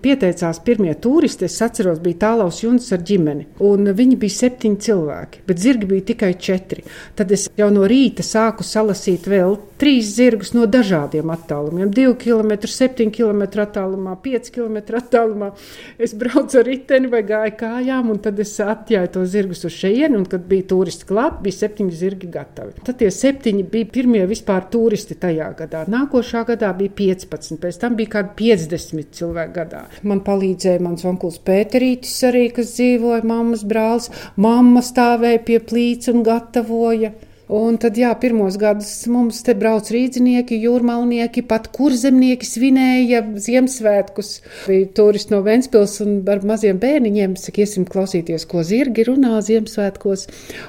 Pieteicās 0.00 0.62
pirmie 0.64 0.94
turisti, 0.96 1.44
es 1.44 1.58
atceros, 1.64 2.00
bija 2.00 2.22
tālaus 2.26 2.62
jūnas 2.64 2.88
ar 2.96 3.02
ģimeni. 3.06 3.46
Un 3.66 3.92
viņi 3.96 4.16
bija 4.20 4.36
septiņi 4.38 4.80
cilvēki, 4.86 5.42
bet 5.48 5.60
zirgi 5.60 5.88
bija 5.90 6.06
tikai 6.12 6.32
četri. 6.40 6.84
Tad 7.18 7.32
es 7.36 7.48
jau 7.58 7.68
no 7.74 7.84
rīta 7.90 8.24
sāku 8.26 8.64
salasīt 8.66 9.28
vēl 9.28 9.58
trīs 9.80 10.10
zirgus 10.16 10.52
no 10.56 10.66
dažādiem 10.68 11.30
attālumiem. 11.32 11.90
2 11.94 12.14
km, 12.20 12.52
7 12.68 13.12
km 13.14 13.44
attālumā, 13.64 14.16
5 14.24 14.50
km 14.54 14.78
attālumā. 14.98 15.50
Es 15.98 16.14
braucu 16.16 16.60
ar 16.60 16.68
riteni 16.68 17.10
vai 17.12 17.22
gāju 17.26 17.56
kājām, 17.60 18.10
un 18.12 18.20
tad 18.24 18.40
es 18.42 18.52
atjāju 18.60 19.12
to 19.14 19.24
zirgus 19.28 19.64
uz 19.68 19.76
šejienu, 19.76 20.20
un 20.20 20.26
kad 20.28 20.44
bija 20.48 20.68
turisti 20.72 21.08
klāt, 21.08 21.40
bija 21.44 21.60
septiņi 21.62 21.96
zirgi 21.96 22.30
gatavi. 22.32 22.76
Tad 22.84 23.00
tie 23.00 23.10
septiņi 23.14 23.66
bija 23.72 23.90
pirmie 23.94 24.24
vispār 24.30 24.68
turisti 24.72 25.16
tajā 25.20 25.48
gadā. 25.60 25.84
Nākošā 25.90 26.44
gadā 26.52 26.72
bija 26.76 26.96
15, 27.00 27.60
pēc 27.62 27.80
tam 27.80 27.96
bija 28.00 28.16
kādi 28.18 28.36
50 28.42 29.16
cilvēki 29.16 29.56
gadā. 29.56 29.86
Man 30.02 30.22
palīdzēja 30.26 30.82
mans 30.84 31.06
onkls 31.08 31.40
Pēterītis 31.46 32.18
arī, 32.28 32.46
kas 32.56 32.76
dzīvoja 32.76 33.26
mammas 33.26 33.64
brālis. 33.66 34.10
Mamma 34.36 34.84
stāvēja 34.84 35.42
pie 35.48 35.58
plīts 35.70 36.12
un 36.12 36.24
gatavoja. 36.26 37.12
Un 37.50 37.80
tad, 37.82 37.96
jā, 37.98 38.12
pirmos 38.22 38.54
gadus 38.62 38.92
mums 39.10 39.40
te 39.42 39.56
brauc 39.58 39.88
rīznieki, 39.90 40.54
jūrmalnieki, 40.62 41.42
pat 41.50 41.66
kurzemnieki 41.74 42.46
svinēja 42.46 43.24
Ziemassvētkus. 43.42 44.30
Bija 44.68 44.92
turisti 44.94 45.34
no 45.34 45.40
Ventspils 45.42 45.96
un 46.04 46.20
ar 46.30 46.44
maziem 46.46 46.78
bērniņiem, 46.78 47.34
saka, 47.42 47.64
iesim 47.64 47.88
klausīties, 47.90 48.46
ko 48.46 48.62
zirgi 48.62 49.08
runā 49.10 49.42
Ziemassvētkos. 49.42 50.28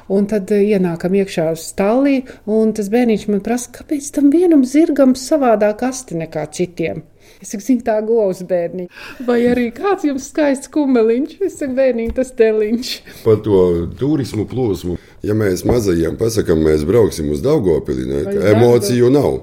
Un 0.09 0.25
tad 0.33 0.49
ienākam 0.57 1.21
iekšā 1.21 1.51
uz 1.53 1.67
stallī, 1.69 2.23
un 2.49 2.73
tas 2.73 2.89
bērniņš 2.89 3.29
man 3.29 3.45
prasa, 3.45 3.69
kāpēc 3.77 4.09
tam 4.17 4.33
vienam 4.33 4.65
zirgam 4.65 5.13
savādāk 5.13 5.85
asti 5.85 6.17
nekā 6.17 6.49
citiem. 6.57 7.05
Es 7.41 7.53
saku, 7.53 7.65
zinu, 7.65 7.81
tā 7.85 7.97
govs 8.05 8.43
bērni. 8.47 8.87
Vai 9.25 9.39
arī 9.49 9.69
kāds 9.73 10.05
jums 10.05 10.27
skaists 10.29 10.69
kumeliņš? 10.73 11.39
Es 11.47 11.57
saku, 11.57 11.73
bērniņ, 11.77 12.11
tas 12.17 12.33
teliņš. 12.37 12.91
Par 13.25 13.39
to 13.45 13.61
turismu 13.97 14.45
plūsmu. 14.49 14.99
Ja 15.25 15.33
mēs 15.37 15.65
mazajiem 15.65 16.17
pasakām, 16.21 16.61
mēs 16.65 16.85
brauksim 16.85 17.31
uz 17.33 17.41
Daugopili, 17.45 18.05
emociju 18.53 19.09
nav. 19.13 19.39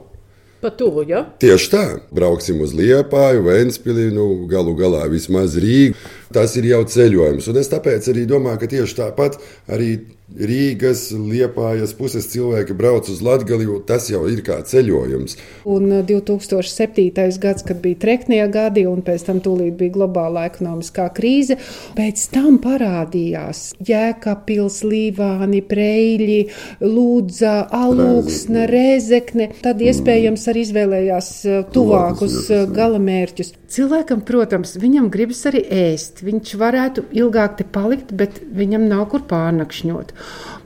Pa 0.59 0.73
tuvu, 0.75 1.05
ja? 1.07 1.21
Tieši 1.39 1.69
tā, 1.71 1.83
brauksim 2.15 2.59
uz 2.65 2.73
Liepāju, 2.75 3.45
Vēnspili, 3.47 4.09
nu, 4.11 4.25
galu 4.51 4.73
galā 4.79 5.05
vismaz 5.11 5.55
Rīgu. 5.63 5.95
Tas 6.35 6.57
ir 6.59 6.67
jau 6.73 6.81
ceļojums. 6.83 7.47
Un 7.53 7.61
es 7.61 7.71
tāpēc 7.71 8.09
arī 8.11 8.25
domāju, 8.27 8.65
ka 8.65 8.71
tieši 8.73 8.97
tāpat 8.99 9.39
arī 9.71 9.93
Rīgas, 10.29 11.07
Liepājas 11.17 11.95
puses 11.97 12.27
cilvēki 12.29 12.75
brauc 12.77 13.07
uz 13.09 13.23
Latviju, 13.25 13.79
tas 13.89 14.11
jau 14.11 14.27
ir 14.29 14.43
kā 14.45 14.59
ceļojums. 14.61 15.39
Un 15.65 15.87
uh, 15.89 16.03
2007. 16.05 17.09
gads, 17.41 17.65
kad 17.65 17.81
bija 17.81 17.97
treknie 18.03 18.43
gadi, 18.53 18.85
un 18.85 19.01
pēc 19.07 19.25
tam 19.25 19.41
tūlīt 19.45 19.79
bija 19.81 19.95
globālā 19.97 20.45
ekonomiskā 20.51 21.09
krīze, 21.17 21.57
pēc 21.97 22.27
tam 22.35 22.61
parādījās 22.61 23.63
Jēkabils, 23.89 24.83
Līvāni, 24.85 25.63
Preļi, 25.65 26.43
Lūdza, 26.85 27.55
Alūksne, 27.81 28.67
Rezekne. 28.69 29.49
Tad 29.65 29.81
iespējams 29.81 30.45
arī 30.53 30.67
izvēlējās 30.69 31.33
uh, 31.49 31.65
tuvākus 31.73 32.43
jā. 32.53 32.67
galamērķus. 32.77 33.57
Cilvēkam, 33.69 34.23
protams, 34.25 34.79
viņam 34.81 35.11
gribas 35.13 35.43
arī 35.51 35.61
ēst. 35.61 36.23
Viņš 36.25 36.55
varētu 36.57 37.03
ilgāk 37.13 37.59
te 37.59 37.67
palikt, 37.69 38.15
bet 38.17 38.39
viņam 38.41 38.87
nav 38.89 39.03
kur 39.13 39.27
pārnakšņot. 39.29 40.15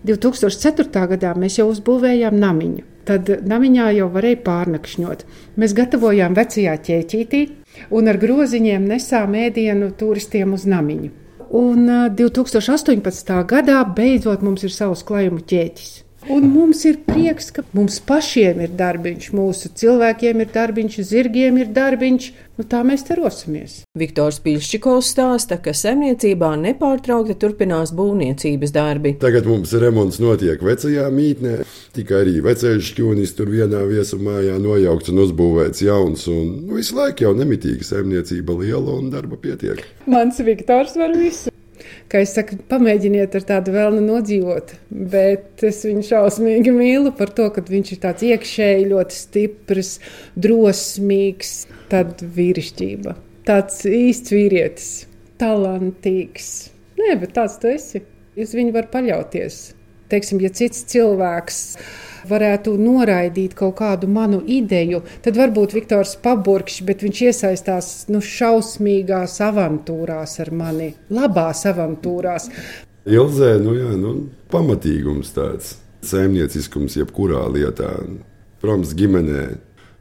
2004. 0.06 1.06
gadā 1.14 1.32
mēs 1.34 1.58
jau 1.58 1.66
uzbūvējām 1.72 2.38
namiņu. 2.38 2.84
Tad 3.08 3.32
namiņā 3.50 3.88
jau 3.96 4.06
varēja 4.14 4.38
pārnakšņot. 4.46 5.24
Mēs 5.58 5.74
gatavojām 5.74 6.38
vecajā 6.38 6.76
ķēķītī 6.86 7.42
un 7.90 8.12
ar 8.12 8.20
groziņiem 8.22 8.86
nesām 8.92 9.34
ēdienu 9.34 9.90
turistiem 9.98 10.54
uz 10.54 10.68
namiņu. 10.70 11.10
Un 11.58 11.90
ā, 11.90 11.98
2018. 12.22 13.34
gadā 13.50 13.82
beidzot 13.98 14.46
mums 14.46 14.62
ir 14.62 14.72
savs 14.72 15.02
klājuma 15.04 15.42
ķēķis. 15.42 15.92
Un 16.30 16.46
mums 16.52 16.84
ir 16.86 17.00
prieks, 17.02 17.50
ka 17.50 17.64
mums 17.74 17.96
pašiem 18.06 18.60
ir 18.62 18.74
darbiņš, 18.78 19.32
mūsu 19.34 19.72
cilvēkiem 19.80 20.44
ir 20.44 20.52
darbiņš, 20.54 20.98
zirgiem 21.08 21.58
ir 21.58 21.72
darbiņš. 21.74 22.28
Nu, 22.62 22.68
tā 22.70 22.84
mēs 22.86 23.02
te 23.02 23.16
rosimies. 23.18 23.72
Viktors 23.98 24.36
Piļšķikovs 24.44 25.08
stāsta, 25.16 25.56
ka 25.58 25.72
saimniecībā 25.74 26.52
nepārtraukti 26.60 27.34
turpinās 27.42 27.90
būvniecības 27.98 28.70
darbi. 28.76 29.10
Tagad 29.24 29.48
mums 29.50 29.72
remonts 29.82 30.20
notiek 30.22 30.62
vecajā 30.62 31.08
mītnē, 31.10 31.56
tikai 31.96 32.20
arī 32.20 32.36
vecais 32.46 32.86
šķūnis 32.86 33.34
tur 33.34 33.50
vienā 33.50 33.82
viesumājā 33.90 34.60
nojaukts 34.62 35.10
un 35.10 35.18
uzbūvēts 35.24 35.82
jauns. 35.88 36.28
Un, 36.30 36.52
nu, 36.68 36.76
visu 36.78 37.00
laiku 37.00 37.26
jau 37.26 37.32
nemitīgi 37.40 37.88
saimniecība 37.88 38.54
liela 38.60 38.94
un 38.94 39.10
darba 39.10 39.40
pietiek. 39.42 39.82
Mans 40.06 40.38
Viktors 40.46 40.94
var 41.02 41.18
visu. 41.18 41.50
Kā 42.12 42.22
es 42.24 42.34
saku, 42.36 42.58
pamēģiniet 42.70 43.36
ar 43.38 43.46
tādu 43.48 43.74
vēlnu 43.74 44.02
nodzīvot, 44.06 44.74
bet 44.90 45.64
es 45.66 45.82
viņu 45.86 46.06
šausmīgi 46.10 46.74
mīlu 46.76 47.14
par 47.18 47.32
to, 47.36 47.48
ka 47.54 47.64
viņš 47.68 47.92
ir 47.94 48.02
tāds 48.02 48.26
iekšēji 48.28 48.88
ļoti 48.92 49.18
stiprs, 49.18 49.92
drosmīgs, 50.46 51.52
tāds 51.92 52.26
vīrišķība, 52.38 53.16
tāds 53.48 53.82
īsts 53.88 54.34
vīrietis, 54.34 54.90
talantīgs. 55.42 56.50
Nē, 57.00 57.16
bet 57.22 57.36
tāds 57.38 57.58
tu 57.62 57.72
esi. 57.72 58.04
Uz 58.38 58.54
viņu 58.56 58.72
var 58.72 58.86
paļauties. 58.92 59.62
Teiksim, 60.12 60.42
ja 60.44 60.50
cits 60.52 60.84
cilvēks 60.92 61.60
varētu 62.28 62.74
noraidīt 62.78 63.54
kaut 63.58 63.78
kādu 63.80 64.08
manu 64.12 64.42
ideju, 64.44 65.02
tad 65.24 65.38
varbūt 65.40 65.74
Viktors 65.74 66.14
paburkšs, 66.22 66.82
bet 66.86 67.02
viņš 67.02 67.22
iesaistās 67.30 67.90
nu, 68.12 68.20
šausmīgās 68.22 69.38
avantūrās 69.48 70.38
ar 70.44 70.52
mani, 70.54 70.92
labās 71.10 71.64
avantūrās. 71.70 72.50
Ilzē, 73.08 73.56
nu 73.64 73.74
jā, 73.74 73.96
nu, 73.98 74.14
pamatīgums 74.52 75.32
tāds, 75.34 75.76
saimnieciskums 76.06 77.00
jebkurā 77.00 77.42
lietā. 77.50 77.96
Protams, 78.62 78.92
ģimenē 78.94 79.46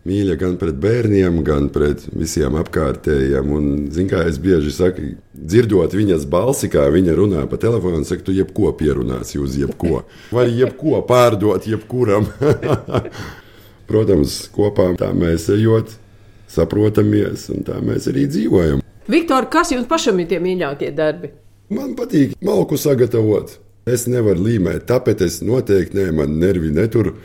mīļa 0.07 0.35
gan 0.41 0.55
pret 0.61 0.77
bērniem, 0.81 1.41
gan 1.45 1.69
pret 1.73 2.03
visiem 2.17 2.55
apkārtējiem. 2.59 3.51
Un, 3.55 3.69
zin, 3.93 4.09
kā 4.11 4.23
es 4.29 4.39
bieži 4.41 4.73
saku, 4.73 5.13
dzirdot 5.35 5.93
viņas 5.97 6.25
balsi, 6.31 6.69
kā 6.73 6.87
viņa 6.93 7.15
runā 7.17 7.45
pa 7.51 7.59
telefonu, 7.61 8.03
saka, 8.07 8.25
tu 8.27 8.35
jebko 8.35 8.73
pierunāsi 8.77 9.41
uz 9.41 9.57
jebko. 9.59 10.03
Vai 10.35 10.49
jebko 10.49 11.03
pārdot 11.07 11.67
jebkuram. 11.69 12.29
Protams, 13.91 14.45
kopā 14.55 14.87
tā 14.99 15.11
mēs 15.17 15.49
ejot, 15.51 15.97
saprotamies, 16.51 17.49
un 17.53 17.65
tā 17.67 17.81
mēs 17.83 18.07
arī 18.11 18.27
dzīvojam. 18.31 18.85
Viktor, 19.11 19.49
kas 19.51 19.73
jums 19.73 19.89
pašam 19.89 20.21
ir 20.21 20.29
tie 20.31 20.39
mīļākie 20.39 20.93
darbi? 20.95 21.33
Man 21.71 21.95
patīk 21.97 22.35
malku 22.43 22.77
sagatavot. 22.79 23.57
Es 23.89 24.05
nevaru 24.05 24.43
līmēt, 24.45 24.83
tāpēc 24.89 25.23
es 25.25 25.39
noteikti 25.41 25.97
ne, 25.97 26.11
man 26.13 26.35
nervi 26.39 26.69
netur. 26.73 27.15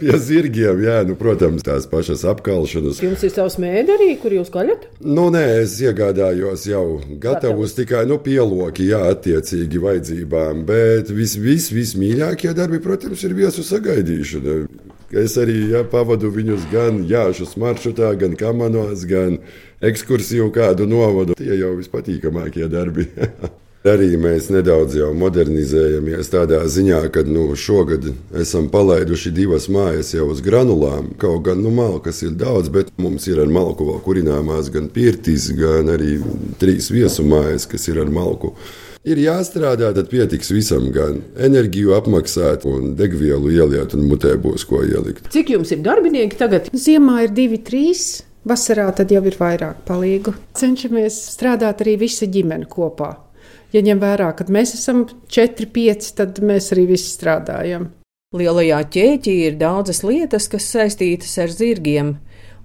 Pie 0.00 0.16
zirgiem, 0.16 0.80
jā, 0.84 1.00
nu, 1.04 1.14
protams, 1.18 1.64
tās 1.66 1.86
pašas 1.90 2.24
apkalšanas. 2.30 3.02
Jums 3.04 3.24
ir 3.26 3.32
savs 3.34 3.58
mēdī 3.60 3.94
arī, 3.96 4.08
kur 4.22 4.32
jūs 4.32 4.48
kaļat? 4.54 4.86
Nu, 5.04 5.28
nē, 5.34 5.42
es 5.62 5.76
iegādājos 5.84 6.64
jau 6.70 6.84
gatavus 7.20 7.76
tikai 7.76 8.06
nu, 8.08 8.16
pieloki, 8.24 8.88
jā, 8.90 9.02
attiecīgi 9.12 9.82
vajadzībām. 9.84 10.64
Bet 10.68 11.12
vis, 11.12 11.36
vis, 11.40 11.68
vismīļākie 11.74 12.54
darbi, 12.56 12.80
protams, 12.84 13.24
ir 13.28 13.36
viesu 13.36 13.66
sagaidīšana. 13.66 14.62
Es 15.20 15.34
arī 15.42 15.56
ja, 15.72 15.84
pavadu 15.90 16.30
viņus 16.30 16.68
gan 16.70 17.02
jāšus 17.10 17.56
maršrutā, 17.60 18.12
gan 18.18 18.36
kamanos, 18.38 19.02
gan 19.10 19.40
ekskursiju 19.82 20.52
kādu 20.54 20.86
novadu. 20.88 21.34
Tie 21.36 21.56
jau 21.58 21.74
vispatīkamākie 21.80 22.70
darbi. 22.70 23.10
Arī 23.80 24.10
mēs 24.20 24.50
nedaudz 24.52 24.92
jau 24.98 25.06
modernizējamies 25.16 26.28
tādā 26.28 26.58
ziņā, 26.68 26.98
ka 27.14 27.22
nu, 27.24 27.46
šogad 27.56 28.10
esam 28.36 28.66
palaiduši 28.68 29.30
divas 29.32 29.70
mājas 29.72 30.12
jau 30.12 30.26
uz 30.28 30.42
granulām. 30.44 31.14
Kaut 31.20 31.46
gan 31.46 31.62
nu, 31.64 31.72
malkas 31.72 32.20
ir 32.26 32.34
daudz, 32.36 32.68
bet 32.68 32.90
mums 33.00 33.24
ir 33.30 33.40
ar 33.40 33.48
malku 33.48 33.86
vēl 33.88 34.02
kurināmās 34.04 34.68
gan 34.74 34.90
pirtis, 34.92 35.48
gan 35.56 35.88
arī 35.94 36.18
trīs 36.60 36.90
viesu 36.92 37.24
mājas, 37.24 37.64
kas 37.70 37.88
ir 37.88 38.02
ar 38.04 38.12
malku. 38.12 38.52
Ir 39.08 39.16
jāstrādā, 39.16 39.94
tad 39.96 40.10
pietiks 40.12 40.52
visam, 40.52 40.90
gan 40.92 41.22
enerģiju 41.40 41.96
apmaksāt, 41.96 42.68
un 42.68 42.92
degvielu 43.00 43.54
ieliet, 43.54 43.96
un 43.96 44.04
mutē 44.10 44.34
būs 44.36 44.68
ko 44.68 44.82
ielikt. 44.84 45.32
Cik 45.32 45.54
jums 45.54 45.72
ir 45.72 45.80
darbinieki 45.88 46.36
tagad? 46.36 46.68
Ziemā 46.76 47.22
ir 47.24 47.32
divi, 47.32 47.62
trīs. 47.64 48.26
Vasarā 48.44 48.90
tad 48.96 49.08
jau 49.12 49.24
ir 49.24 49.40
vairāk 49.40 49.80
palīgu. 49.88 50.36
Cenšamies 50.56 51.16
strādāt 51.32 51.80
arī 51.80 51.96
visa 52.04 52.28
ģimene 52.28 52.68
kopā. 52.68 53.14
Ja 53.70 53.82
ņem 53.86 54.00
vērā, 54.02 54.32
ka 54.34 54.46
mēs 54.50 54.74
esam 54.74 55.04
4, 55.30 55.68
5, 55.70 56.12
tad 56.18 56.40
mēs 56.42 56.72
arī 56.74 56.88
visi 56.90 57.12
strādājam. 57.12 57.90
Lielajā 58.34 58.80
ķēķī 58.94 59.36
ir 59.46 59.58
daudzas 59.58 60.04
lietas, 60.06 60.48
kas 60.50 60.66
saistītas 60.70 61.36
ar 61.42 61.50
zirgiem. 61.54 62.16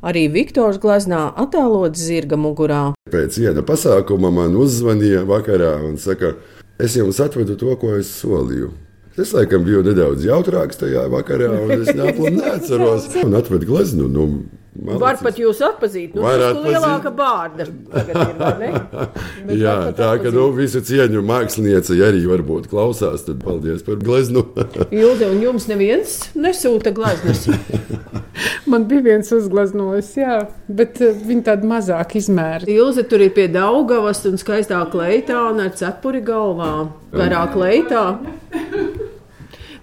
Arī 0.06 0.28
Viktors 0.30 0.78
Glaznā 0.82 1.28
attēlots 1.42 2.02
zirga 2.06 2.38
mugurā. 2.38 2.82
Pēc 3.10 3.40
viena 3.42 3.64
pasākuma 3.66 4.30
man 4.34 4.58
uzzvanīja 4.62 5.24
vakarā 5.26 5.76
un 5.88 5.98
saka, 6.02 6.36
es 6.78 6.98
jums 6.98 7.22
atvedu 7.22 7.58
to, 7.58 7.74
ko 7.82 7.96
es 7.98 8.12
solīju. 8.20 8.70
Es 9.18 9.32
laikam 9.32 9.64
biju 9.66 9.82
nedaudz 9.86 10.26
jautrāks 10.28 10.82
tajā 10.82 11.06
vakarā, 11.10 11.48
un 11.64 11.72
es 11.78 11.94
un 11.96 12.42
neatceros. 12.42 13.08
Un 13.26 13.38
atvedu 13.40 13.70
gleznu. 13.70 14.10
Nu, 14.12 14.26
Malacis. 14.76 15.02
Var 15.02 15.20
pat 15.24 15.38
jūs 15.40 15.62
atpazīt. 15.64 16.16
Nu, 16.18 16.24
Var 16.26 16.36
tas 16.42 16.50
atpazīt. 16.52 16.74
lielāka 16.74 17.12
bārda. 17.16 17.66
ir, 17.66 18.34
vai 18.40 18.52
ne? 18.60 18.72
Bet 19.48 19.56
Jā, 19.62 19.76
tā 19.96 20.10
ka 20.20 20.34
nu, 20.36 20.50
visu 20.58 20.82
cieņu 20.84 21.24
mākslinieci 21.24 21.96
arī 22.04 22.26
varbūt 22.28 22.68
klausās. 22.72 23.24
Tad 23.28 23.40
paldies 23.46 23.86
par 23.88 24.02
gleznu. 24.04 24.44
Ilze, 24.92 25.30
un 25.32 25.40
jums 25.46 25.70
neviens 25.72 26.18
nesūta 26.36 26.92
gleznas. 26.96 27.48
Man 28.70 28.84
bija 28.90 29.06
viens 29.06 29.30
uzgleznojis, 29.32 30.10
jā, 30.20 30.42
bet 30.68 31.00
uh, 31.06 31.14
viņi 31.24 31.46
tādi 31.48 31.70
mazāk 31.70 32.18
izmēri. 32.20 32.68
Ilze 32.76 33.06
tur 33.08 33.24
ir 33.24 33.32
pie 33.36 33.46
Daugavas 33.54 34.26
un 34.28 34.36
skaistā 34.42 34.82
kleitā 34.92 35.38
un 35.54 35.62
ar 35.64 35.72
cepuri 35.78 36.20
galvā. 36.26 36.74
Garā 37.16 37.46
kleitā. 37.54 38.04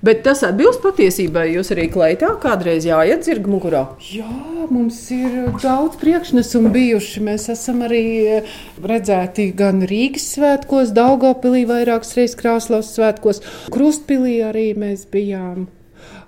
Bet 0.02 0.25
tas 0.26 0.40
atbilst 0.42 0.80
patiesībai. 0.82 1.44
Jūs 1.54 1.68
arī 1.75 1.85
kleitā 1.92 2.32
kādreiz 2.42 2.82
jāiet 2.88 3.23
zirga 3.23 3.50
mugurā. 3.52 3.82
Jā, 4.11 4.26
mums 4.66 4.97
ir 5.14 5.52
daudz 5.62 6.00
priekšnesumu 6.00 6.73
bijuši. 6.75 7.23
Mēs 7.23 7.47
esam 7.54 7.85
arī 7.87 8.06
eh, 8.38 8.56
redzēti 8.82 9.52
gan 9.59 9.85
Rīgas 9.87 10.26
svētkos, 10.35 10.90
Daugopilī 10.97 11.62
vairākas 11.71 12.16
reizes 12.18 12.35
Krāslavas 12.40 12.90
svētkos, 12.97 13.44
Krustpilī 13.71 14.40
arī 14.49 14.73
mēs 14.75 15.06
bijām. 15.12 15.68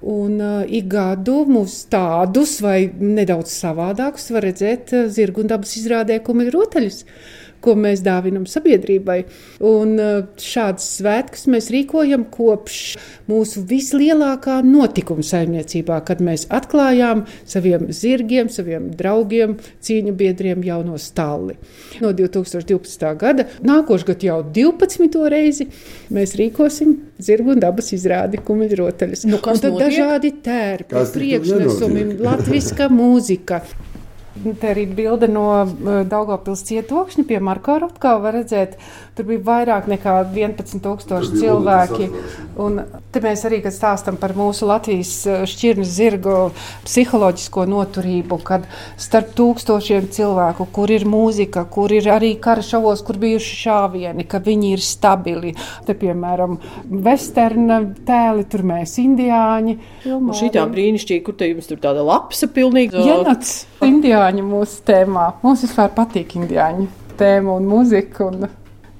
Un 0.04 0.38
uh, 0.38 0.62
ik 0.68 0.86
gadu 0.92 1.40
mums 1.48 1.78
tādus 1.90 2.58
vai 2.62 2.90
nedaudz 2.92 3.54
savādākus 3.56 4.28
var 4.34 4.44
redzēt 4.44 4.92
uh, 4.92 5.06
zirgu 5.08 5.40
un 5.40 5.48
dabas 5.50 5.72
izrādē, 5.80 6.18
ko 6.22 6.36
ir 6.44 6.52
rotaļus, 6.52 6.98
ko 7.64 7.74
mēs 7.78 8.02
dāvinam 8.04 8.44
sabiedrībai. 8.50 9.18
Un 9.64 9.94
uh, 9.98 10.12
šādas 10.40 10.86
svētkus 10.98 11.46
mēs 11.52 11.70
rīkojam 11.74 12.26
kopš 12.32 12.80
mūsu 13.30 13.64
vislielākā 13.68 14.60
notikuma 14.66 15.24
saimniecībā, 15.24 16.00
kad 16.08 16.20
mēs 16.24 16.46
atklājām 16.52 17.24
saviem 17.48 17.88
zirgiem, 17.94 18.50
saviem 18.52 18.90
draugiem, 18.98 19.56
cīņu 19.84 20.14
biedriem 20.18 20.64
jauno 20.66 20.98
stāli. 21.00 21.56
No 22.04 22.12
2012. 22.16 23.08
gada, 23.20 23.48
nākošais 23.64 24.08
gads 24.10 24.28
jau 24.28 24.40
12. 24.54 25.20
reizi, 25.32 25.68
mēs 26.14 26.36
rīkosim 26.38 26.96
zirgu 27.22 27.54
un 27.54 27.62
dabas 27.62 27.92
izrādi 27.96 28.40
kumeļrotaļus. 28.44 29.26
Nu, 29.30 29.40
Un 29.40 29.60
tad 29.60 29.72
notiek? 29.72 29.88
dažādi 29.88 30.32
tērpi, 30.44 31.04
priekšnesumi, 31.14 32.06
latviska 32.24 32.88
mūzika. 32.92 33.62
Te 34.34 34.72
arī 34.72 34.82
bilde 34.90 35.28
no 35.30 35.46
uh, 35.62 36.00
Daugopils 36.10 36.64
cietokšņa 36.66 37.22
pie 37.28 37.36
Marko 37.38 37.76
Rupkā 37.78 38.16
var 38.18 38.34
redzēt, 38.34 38.72
tur 39.14 39.28
bija 39.28 39.44
vairāk 39.46 39.86
nekā 39.92 40.16
11 40.34 40.80
tūkstoši 40.82 41.38
cilvēki. 41.38 42.08
Un 42.58 42.80
te 43.14 43.22
mēs 43.22 43.44
arī, 43.46 43.60
kad 43.62 43.74
stāstam 43.76 44.18
par 44.18 44.34
mūsu 44.34 44.66
Latvijas 44.66 45.12
uh, 45.30 45.44
šķirnes 45.46 45.92
zirgu 45.94 46.34
psiholoģisko 46.82 47.66
noturību, 47.70 48.40
kad 48.42 48.66
starp 48.98 49.30
tūkstošiem 49.38 50.10
cilvēku, 50.16 50.66
kur 50.74 50.90
ir 50.90 51.06
mūzika, 51.06 51.62
kur 51.70 51.94
ir 51.94 52.10
arī 52.16 52.32
kara 52.42 52.66
šovos, 52.66 53.04
kur 53.06 53.20
bijuši 53.22 53.54
šāvieni, 53.60 54.26
ka 54.26 54.42
viņi 54.42 54.74
ir 54.74 54.82
stabili. 54.82 55.54
Te, 55.86 55.94
piemēram, 55.94 56.58
vesterna 57.06 57.78
tēli, 58.02 58.48
tur 58.50 58.66
mēs 58.66 58.98
indiāņi. 58.98 59.78
Un 60.10 60.34
šī 60.34 60.50
tā 60.58 60.66
brīnišķīga, 60.74 61.24
kur 61.30 61.38
te 61.38 61.52
jums 61.52 61.70
tur 61.70 61.78
tāda 61.86 62.02
lapsa 62.02 62.50
pilnīgi. 62.50 62.98
Janats, 63.06 63.60
indiāņu 64.24 64.44
mūsu 64.48 64.82
tēmā. 64.86 65.24
Mums 65.42 65.64
vispār 65.66 65.90
patīk 65.94 66.36
indiāņu 66.38 66.88
tēma 67.18 67.58
un 67.58 67.66
mūzika 67.68 68.28
un 68.30 68.46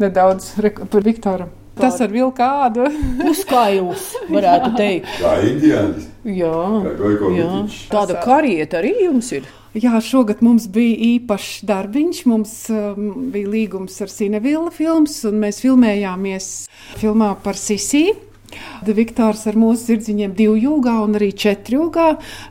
nedaudz 0.01 0.55
par 0.91 1.05
Viktoru. 1.05 1.49
Tas 1.75 1.99
ar 2.01 2.13
vilku 2.13 2.37
kādu. 2.39 2.87
Puskails, 3.19 4.13
varētu 4.35 4.75
teikt. 4.77 5.09
Kā 5.19 5.33
indiānis. 5.43 6.07
Jā, 6.25 6.53
Kā 6.85 7.33
jā. 7.35 7.49
Tāda 7.91 8.21
karieta 8.23 8.79
arī 8.79 8.93
jums 9.09 9.33
ir. 9.35 9.49
Jā, 9.75 9.99
šogad 9.99 10.39
mums 10.45 10.69
bija 10.71 10.95
īpašs 11.17 11.65
darbiņš. 11.67 12.21
Mums 12.31 12.53
um, 12.71 13.09
bija 13.35 13.51
līgums 13.51 13.97
ar 14.05 14.13
Cinevila 14.13 14.71
filmas, 14.71 15.17
un 15.27 15.41
mēs 15.43 15.59
filmējāmies 15.65 16.53
filmā 17.01 17.33
par 17.43 17.59
Sisiju. 17.59 18.15
Viktors 18.95 19.45
ar 19.51 19.59
mūsu 19.61 19.91
zirdziņiem 19.93 20.35
divu 20.39 20.57
jūgā 20.61 20.97
un 21.05 21.19
arī 21.19 21.33
četru 21.33 21.85
jūgā 21.85 22.09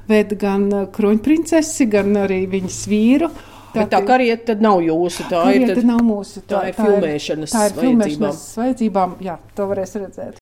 ved 0.09 0.35
gan 0.41 0.69
uh, 0.71 0.85
kroņprincesi, 0.93 1.89
gan 1.91 2.15
arī 2.25 2.43
viņas 2.51 2.79
vīru. 2.91 3.31
Bet 3.73 3.89
tā 3.89 4.03
karieta 4.05 4.51
tad 4.51 4.61
nav 4.61 4.83
jūsu. 4.85 5.25
Tā 5.31 5.47
ir 5.49 5.63
Karieta 5.63 5.79
tad... 5.79 5.89
nav 5.89 6.01
mūsu. 6.05 6.43
tā 6.45 6.67
ir 6.69 6.75
filmēšanas 6.77 7.53
tā 7.55 7.65
ir 7.65 7.73
vajadzībām. 7.73 7.87
filmēšanas 7.89 8.41
vajadzībām. 8.61 9.15
Jā, 9.25 9.37
to 9.57 9.67
varēs 9.71 9.95
redzēt. 9.97 10.41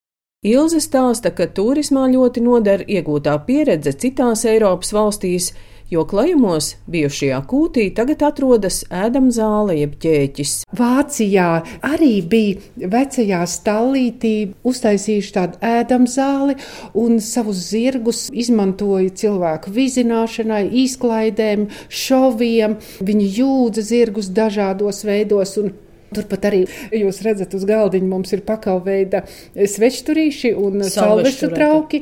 Ilze 0.52 0.82
stāsta, 0.82 1.30
ka 1.38 1.46
turismā 1.48 2.08
ļoti 2.12 2.42
noder 2.42 2.84
iegūtā 2.90 3.36
pieredze 3.46 3.94
citās 3.94 4.42
Eiropas 4.50 4.92
valstīs, 4.96 5.52
jo 5.92 6.06
klajumos 6.08 6.76
bijušajā 6.92 7.42
kūtī 7.52 7.90
tagad 7.96 8.24
atrodas 8.24 8.82
ēdama 8.88 9.34
zāle 9.36 9.76
jeb 9.82 9.98
ķēķis. 10.02 10.54
Vācijā 10.78 11.50
arī 11.88 12.14
bija 12.32 12.90
vecajā 12.96 13.42
stallītī 13.52 14.34
uztaisījuši 14.72 15.36
tādu 15.36 15.62
ēdamu 15.72 16.08
zāli 16.12 16.58
un 16.98 17.20
savus 17.24 17.68
zirgus 17.74 18.26
izmantoja 18.32 19.12
cilvēku 19.22 19.76
vizināšanai, 19.76 20.64
izklaidēm, 20.86 21.68
šoviem. 21.92 22.80
Viņi 23.04 23.32
jūdza 23.42 23.86
zirgus 23.92 24.32
dažādos 24.32 25.04
veidos. 25.08 25.58
un 25.60 25.74
Turpat 26.12 26.44
arī 26.50 26.66
jūs 26.92 27.22
redzat, 27.24 27.54
uz 27.56 27.64
galdiņa 27.64 28.08
mums 28.08 28.34
ir 28.36 28.42
pakauveida 28.44 29.22
svečturīši 29.56 30.52
un 30.60 30.84
Salvešu 30.84 31.48
trauki. 31.54 32.02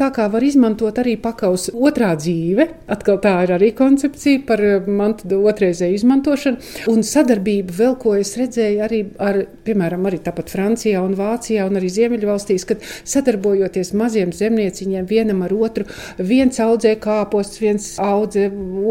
Tā 0.00 0.06
kā 0.16 0.30
var 0.32 0.40
izmantot 0.40 0.96
arī 0.96 1.12
pakaus 1.20 1.66
otrā 1.76 2.14
dzīve, 2.16 2.64
atkal 2.88 3.18
tā 3.20 3.34
ir 3.44 3.50
arī 3.58 3.68
koncepcija 3.76 4.40
par 4.48 4.62
eh, 4.64 4.86
mantu 4.88 5.42
otrreizēju 5.50 5.98
izmantošanu. 5.98 6.68
Un 6.88 7.02
sadarbība 7.04 7.74
vēl, 7.76 7.96
ko 8.00 8.14
es 8.16 8.30
redzēju 8.40 8.80
arī 8.86 9.00
ar, 9.20 9.42
piemēram, 9.66 10.06
arī 10.08 10.22
tāpat 10.24 10.48
Francijā 10.54 11.02
un 11.04 11.12
Vācijā 11.18 11.66
un 11.68 11.76
arī 11.76 11.90
Ziemeļvalstīs, 11.92 12.64
kad 12.70 12.86
sadarbojoties 13.12 13.92
maziem 14.00 14.32
zemnieciņiem 14.32 15.08
vienam 15.10 15.42
ar 15.44 15.52
otru, 15.52 15.84
viens 16.16 16.62
audzē 16.64 16.94
kāpostus, 17.04 17.60
viens 17.60 17.90
audzē 18.00 18.46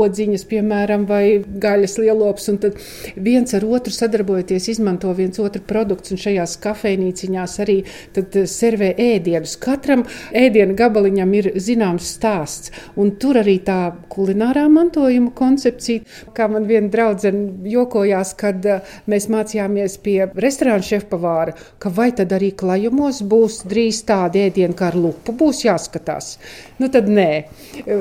odziņas, 0.06 0.46
piemēram, 0.54 1.08
vai 1.10 1.24
gaļas 1.42 1.98
lielops, 2.04 2.52
un 2.54 2.62
tad 2.68 2.78
viens 3.18 3.58
ar 3.58 3.66
otru 3.66 3.96
sadarbojoties 3.98 4.70
izmanto 4.76 5.16
viens 5.18 5.42
otru 5.42 5.66
produktus, 5.74 6.14
un 6.14 6.22
šajās 6.28 6.56
kafejnīciņās 6.68 7.60
arī 7.66 7.80
eh, 7.82 8.40
servē 8.46 8.94
ēdienus. 9.10 9.58
Katram 9.66 10.06
ēdienu 10.38 10.78
gabaliņam 11.00 11.34
ir 11.38 11.48
zināms 11.56 12.08
stāsts, 12.16 12.72
un 13.00 13.14
tur 13.20 13.40
arī 13.40 13.60
tā 13.64 13.96
kulinārā 14.12 14.68
mantojuma 14.70 15.32
koncepcija, 15.36 16.04
kā 16.36 16.50
man 16.52 16.68
viena 16.68 16.90
draudzene 16.92 17.70
jokojās, 17.70 18.34
kad 18.40 18.66
eh, 18.66 18.82
mēs 19.08 19.30
mācījāmies 19.32 19.98
pie 20.04 20.28
restorāna 20.36 20.84
šefpavāra, 20.84 21.56
ka 21.80 21.90
vai 21.90 22.12
tad 22.16 22.34
arī 22.36 22.52
klajumos 22.52 23.22
būs 23.24 23.64
drīz 23.70 24.04
tādi 24.08 24.44
ēdieni, 24.48 24.76
kā 24.76 24.92
ar 24.92 25.00
lupu 25.00 25.36
būs 25.40 25.64
jāskatās. 25.66 26.38
Nu 26.80 26.90
tad 26.92 27.08
nē, 27.08 27.32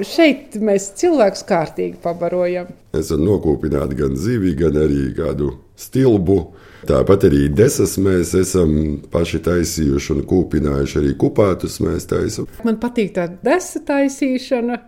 šeit 0.06 0.58
mēs 0.58 0.92
cilvēkus 0.98 1.46
kārtīgi 1.48 1.98
pabarojam. 2.02 2.72
Esam 2.98 3.22
nokopināti 3.22 3.98
gan 3.98 4.16
zivi, 4.18 4.56
gan 4.58 4.78
arī 4.80 5.12
kādu 5.16 5.54
stilbu. 5.78 6.40
Tāpat 6.86 7.24
arī 7.26 7.48
desas 7.50 7.96
mēs 8.02 8.34
esam 8.38 8.70
paši 9.10 9.40
taisījuši 9.46 10.12
un 10.14 10.20
kūpinājuši 10.30 10.98
arī 11.00 11.14
kupātus 11.18 11.78
mēs 11.82 12.06
taisam. 12.10 12.46
Man 12.66 12.78
patīk 12.82 13.14
tā 13.16 13.26
desa 13.44 13.82
taisīšana, 13.88 14.78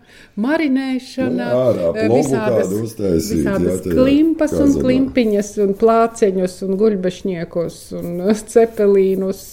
marinēšana, 0.41 1.49
Nu, 1.51 1.63
ārā 1.71 1.89
eh, 1.95 2.13
visādas, 2.13 2.71
uztaisīt, 2.77 3.43
visādas 3.43 3.83
jā, 3.83 3.97
klimpas 3.97 4.55
un 4.61 4.77
klimpiņas 4.79 5.51
un 5.65 5.75
plāceņus 5.81 6.61
un 6.69 6.79
guļbešņiekus 6.81 7.81
un 8.01 8.15
eh, 8.29 8.47
cepelīnus. 8.55 9.45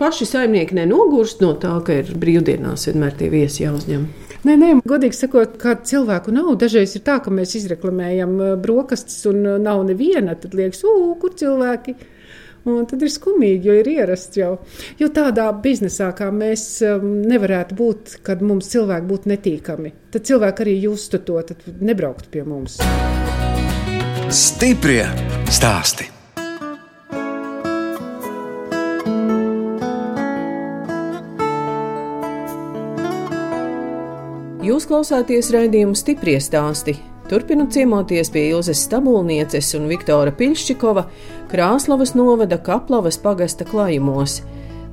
Paši 0.00 0.28
saimnieki 0.28 0.76
nenogurst 0.78 1.42
no 1.44 1.54
tā, 1.60 1.74
ka 1.86 2.00
ir 2.02 2.14
brīvdienās 2.20 2.88
vienmēr 2.90 3.18
tie 3.18 3.30
viesi 3.32 3.64
jāuzņem. 3.64 4.06
Nē, 4.44 4.58
nē, 4.60 4.70
godīgi 4.84 5.16
sakot, 5.16 5.54
kāda 5.60 5.86
cilvēku 5.88 6.32
nav. 6.34 6.50
Dažreiz 6.60 6.92
ir 6.98 7.04
tā, 7.06 7.16
ka 7.24 7.32
mēs 7.32 7.54
izreklamējam 7.60 8.34
eh, 8.36 8.56
brokastis 8.60 9.24
un 9.30 9.40
eh, 9.40 9.60
nav 9.62 9.86
neviena. 9.88 10.36
Tad 10.36 10.56
liekas, 10.58 10.84
ugh, 10.84 11.14
kur 11.22 11.32
cilvēki. 11.40 11.96
Un 12.64 12.86
tad 12.88 13.02
ir 13.04 13.10
skumīgi, 13.12 13.68
jo 13.68 13.74
ir 13.76 13.88
ierasts 13.92 14.38
jau. 14.40 14.54
Jo 15.00 15.10
tādā 15.12 15.50
biznesā, 15.64 16.08
kā 16.16 16.30
mēs, 16.32 16.64
um, 16.88 17.18
nevarētu 17.28 17.76
būt, 17.76 18.14
kad 18.24 18.40
mums 18.40 18.72
cilvēki 18.72 19.08
būtu 19.10 19.32
netīkami. 19.34 19.92
Tad 20.14 20.24
cilvēki 20.30 20.64
arī 20.64 20.78
justu 20.86 21.20
to, 21.28 21.36
tad 21.44 21.68
nebrauktu 21.84 22.32
pie 22.32 22.48
mums. 22.48 22.80
Stiprie 24.32 25.04
stāsti. 25.52 26.13
Jūs 34.64 34.86
klausāties 34.88 35.50
raidījumu 35.52 35.92
stipri 35.98 36.38
stāstī. 36.40 36.94
Turpinot 37.28 37.74
ciemoties 37.74 38.30
pie 38.32 38.46
Ilzas 38.48 38.80
Stabulnieces 38.86 39.74
un 39.76 39.90
Viktora 39.90 40.32
Piļšķikova 40.32 41.02
Krāslavas 41.50 42.14
novada 42.16 42.56
Kaplavas 42.64 43.18
pagasta 43.20 43.66
klājumos. 43.68 44.38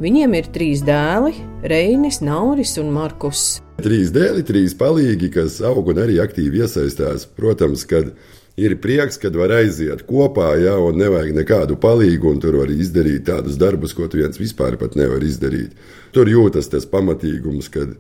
Viņiem 0.04 0.36
ir 0.36 0.50
trīs 0.52 0.84
dēli- 0.84 1.38
Reinis, 1.72 2.20
Nauris 2.20 2.76
un 2.84 2.92
Markus. 2.92 3.62
Trīs 3.80 4.12
dēli, 4.12 4.44
trīs 4.44 4.76
palīgi, 4.76 5.32
kas 5.32 5.62
aug 5.62 5.88
un 5.88 6.04
arī 6.04 6.20
aktīvi 6.20 6.66
iesaistās. 6.66 7.26
Protams, 7.26 7.88
kad 7.88 8.12
ir 8.58 8.76
prieks, 8.76 9.18
kad 9.18 9.36
var 9.36 9.56
aiziet 9.56 10.04
kopā, 10.04 10.52
ja, 10.60 10.76
un 10.84 11.00
nevajag 11.00 11.32
nekādu 11.32 11.80
palīgu, 11.80 12.28
un 12.28 12.40
tur 12.42 12.58
var 12.58 12.68
izdarīt 12.68 13.24
tādus 13.24 13.56
darbus, 13.56 13.94
ko 13.94 14.10
viens 14.12 14.38
vispār 14.38 14.76
nevar 14.96 15.24
izdarīt. 15.24 15.72
Tur 16.12 16.26
jūtas 16.26 16.68
tas 16.68 16.86
pamatīgums, 16.86 17.72
kad 17.72 17.96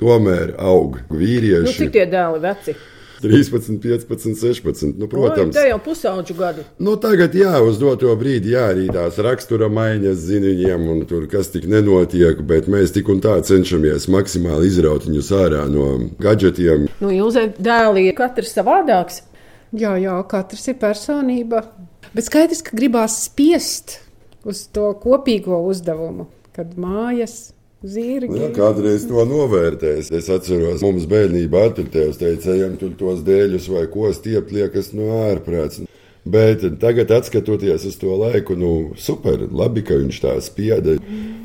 tomēr 0.00 0.56
aug 0.58 0.98
Nu, 1.10 1.18
vīrieši. 1.20 1.76
cik 1.78 1.92
tie 1.94 2.06
dēli 2.10 2.42
veci? 2.42 2.74
13, 3.24 3.78
15, 3.80 4.34
16. 4.36 4.98
Nu, 5.00 5.06
protams, 5.08 5.56
Oi, 5.56 5.68
jau 5.70 5.78
pusauģu 5.80 6.34
gadu. 6.36 6.64
Nu, 6.82 6.96
tagad, 7.00 7.32
jā, 7.38 7.54
uz 7.64 7.78
doto 7.80 8.10
brīdi, 8.20 8.52
jā, 8.52 8.66
arī 8.74 8.88
tās 8.92 9.16
rakstura 9.22 9.70
maiņas 9.72 10.18
zina 10.26 10.50
viņiem, 10.50 10.84
un 10.92 11.04
tur 11.08 11.24
kas 11.32 11.48
tik 11.54 11.64
nenotiek, 11.70 12.42
bet 12.44 12.68
mēs 12.68 12.92
tik 12.92 13.08
un 13.08 13.22
tā 13.24 13.38
cenšamies 13.46 14.10
maksimāli 14.12 14.68
izraut 14.68 15.06
viņus 15.08 15.30
ārā 15.40 15.62
no 15.72 15.86
gadgetiem. 16.20 16.88
Nu, 17.00 17.14
Ilzē 17.14 17.46
dēli 17.56 18.10
ir 18.10 18.18
katrs 18.18 18.52
savādāks. 18.58 19.22
Jā, 19.72 19.94
jā, 19.98 20.18
katrs 20.28 20.68
ir 20.68 20.76
personība. 20.82 21.64
Bet 22.12 22.28
skaidrs, 22.28 22.60
ka 22.66 22.76
gribās 22.76 23.22
spiest 23.24 24.00
uz 24.44 24.66
to 24.74 24.90
kopīgo 25.00 25.62
uzdevumu, 25.64 26.28
kad 26.52 26.76
mājas 26.76 27.53
zirgi. 27.84 28.38
Jā, 28.40 28.50
kādreiz 28.56 29.04
to 29.08 29.24
novērtēs. 29.28 30.10
Es 30.16 30.30
atceros, 30.32 30.82
mums 30.84 31.06
bērnībā 31.10 31.68
atpūtējos, 31.70 32.20
teica, 32.20 32.54
ejam 32.56 32.78
tur 32.80 32.94
tos 33.00 33.24
dēļus 33.26 33.68
vai 33.74 33.84
ko 33.92 34.10
stiept, 34.16 34.54
liekas, 34.54 34.92
no 34.96 35.10
ārprāts. 35.28 35.84
Bet 36.24 36.62
tagad, 36.80 37.10
skatoties 37.24 37.84
uz 37.84 37.96
to 38.00 38.14
laiku, 38.16 38.56
nu, 38.56 38.94
super, 38.96 39.42
labi, 39.52 39.82
ka 39.84 39.98
viņš 40.00 40.20
tā 40.24 40.36
spieda. 40.40 40.96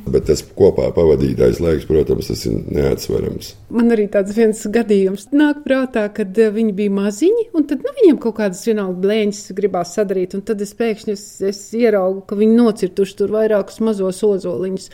Bet 0.10 0.26
tas 0.30 0.39
kopā 0.42 0.88
pavadītais 0.96 1.60
laiks, 1.62 1.84
protams, 1.86 2.30
tas 2.32 2.46
ir 2.48 2.56
neatsverams. 2.72 3.52
Man 3.76 3.92
arī 3.94 4.08
tāds 4.10 4.32
viens 4.34 4.62
gadījums 4.72 5.28
nāk 5.36 5.60
prātā, 5.65 6.06
kad 6.15 6.38
eh, 6.39 6.48
viņi 6.56 6.72
bija 6.78 6.94
maziņi, 6.96 7.44
un 7.54 7.68
tad 7.70 7.84
nu, 7.86 7.92
viņiem 8.00 8.22
kaut 8.24 8.38
kādas 8.39 8.63
vienalga 8.65 9.04
blēņas 9.04 9.42
gribās 9.58 9.92
sadarīt. 9.98 10.38
Tad 10.48 10.63
es 10.65 10.72
pēkšņi 10.80 11.13
es, 11.13 11.26
es 11.52 11.60
ieraugu, 11.78 12.24
ka 12.30 12.39
viņi 12.39 12.56
nocirtuši 12.58 13.18
tur 13.20 13.36
vairākus 13.36 13.82
mazos 13.86 14.24
ozoliņus, 14.26 14.88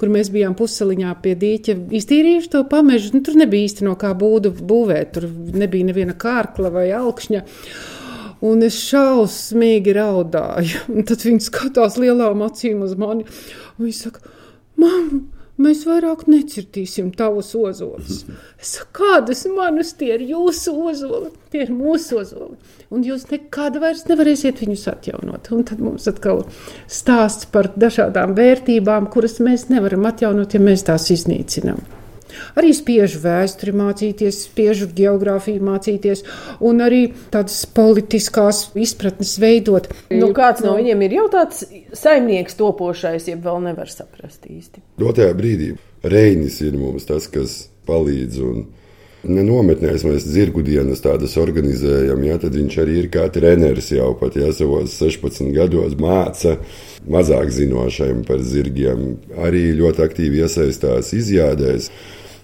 kur 0.00 0.14
mēs 0.14 0.30
bijām 0.32 0.54
puseliņā 0.56 1.16
pie 1.26 1.34
dīķa, 1.42 1.76
iztīrījuši 2.00 2.52
to 2.54 2.62
pamežu. 2.70 3.12
Nu, 3.18 3.24
tur 3.26 3.36
nebija 3.42 3.68
īsti 3.68 3.90
no 3.90 3.98
kā 4.00 4.14
būdu 4.16 4.54
būvēt, 4.62 5.12
tur 5.18 5.28
nebija 5.58 5.90
neviena 5.90 6.16
kārkla 6.16 6.72
vai 6.78 6.88
augšņa. 7.02 7.44
Un 8.44 8.64
es 8.66 8.78
šausmīgi 8.88 9.94
raudāju. 9.96 10.86
Un 10.94 11.06
tad 11.08 11.24
viņi 11.26 11.46
skatās 11.46 11.98
lielām 12.00 12.42
acīm 12.46 12.82
uz 12.86 12.96
mani. 12.98 13.26
un 13.78 13.86
Viņi 13.86 13.96
saka, 13.96 14.34
mamma, 14.80 15.22
mēs 15.60 15.84
vairāk 15.86 16.26
necirtīsim 16.30 17.12
tavus 17.16 17.52
ozolus. 17.58 18.24
Es 18.60 18.74
saku, 18.76 18.90
kādas 19.00 19.44
manas 19.54 19.94
tie 19.98 20.12
ir 20.16 20.26
jūsu 20.34 20.74
ozoli, 20.90 21.30
tie 21.52 21.64
ir 21.66 21.74
mūsu 21.74 22.20
ozoli. 22.22 22.58
Un 22.94 23.04
jūs 23.06 23.28
nekad 23.30 23.78
vairs 23.82 24.04
nevarēsiet 24.10 24.62
viņus 24.64 24.86
atjaunot. 24.92 25.50
Un 25.54 25.66
tad 25.68 25.82
mums 25.82 26.08
atkal 26.10 26.44
stāsts 26.90 27.50
par 27.50 27.70
dažādām 27.78 28.36
vērtībām, 28.38 29.10
kuras 29.14 29.40
mēs 29.42 29.68
nevaram 29.72 30.06
atjaunot, 30.10 30.54
ja 30.54 30.62
mēs 30.62 30.86
tās 30.90 31.10
iznīcinām. 31.14 31.82
Arī 32.58 32.74
spiežu 32.76 33.22
vēsturi 33.24 33.74
mācīties, 33.76 34.44
spiežu 34.48 34.88
geogrāfiju 34.96 35.64
mācīties, 35.64 36.24
un 36.64 36.84
arī 36.84 37.02
tādas 37.34 37.64
politiskās 37.76 38.68
izpratnes 38.74 39.36
veidot. 39.42 39.90
Nu, 40.14 40.32
kāds 40.36 40.64
no 40.64 40.76
viņiem 40.78 41.06
ir 41.06 41.18
jau 41.20 41.26
tāds 41.32 41.64
saimnieks 41.96 42.58
topošais, 42.60 43.28
ja 43.30 43.40
vēl 43.40 43.60
nevar 43.68 43.90
saprast 43.92 44.46
īsti. 44.50 44.84
Dotajā 45.00 45.34
brīdī 45.36 45.74
Reinis 46.04 46.60
ir 46.60 46.76
mums 46.76 47.06
tas, 47.08 47.28
kas 47.32 47.64
palīdz. 47.88 48.40
Un 48.44 48.64
Nenometnēs 49.24 50.02
mēs 50.04 50.26
zirgu 50.28 50.60
dienas 50.64 51.00
tādas 51.00 51.38
organizējam, 51.40 52.20
ja 52.26 52.34
tad 52.40 52.56
viņš 52.58 52.74
arī 52.82 52.96
ir 53.00 53.06
kā 53.12 53.22
treneris 53.32 53.88
jau 53.94 54.10
pat 54.20 54.36
ja, 54.36 54.50
savos 54.52 54.98
16 55.00 55.48
gados 55.54 55.94
māca 55.96 56.58
mazāk 57.08 57.48
zinošajiem 57.56 58.20
par 58.28 58.44
zirgiem. 58.44 59.14
Arī 59.40 59.70
ļoti 59.78 60.04
aktīvi 60.04 60.44
iesaistās 60.44 61.14
izjādēs. 61.16 61.88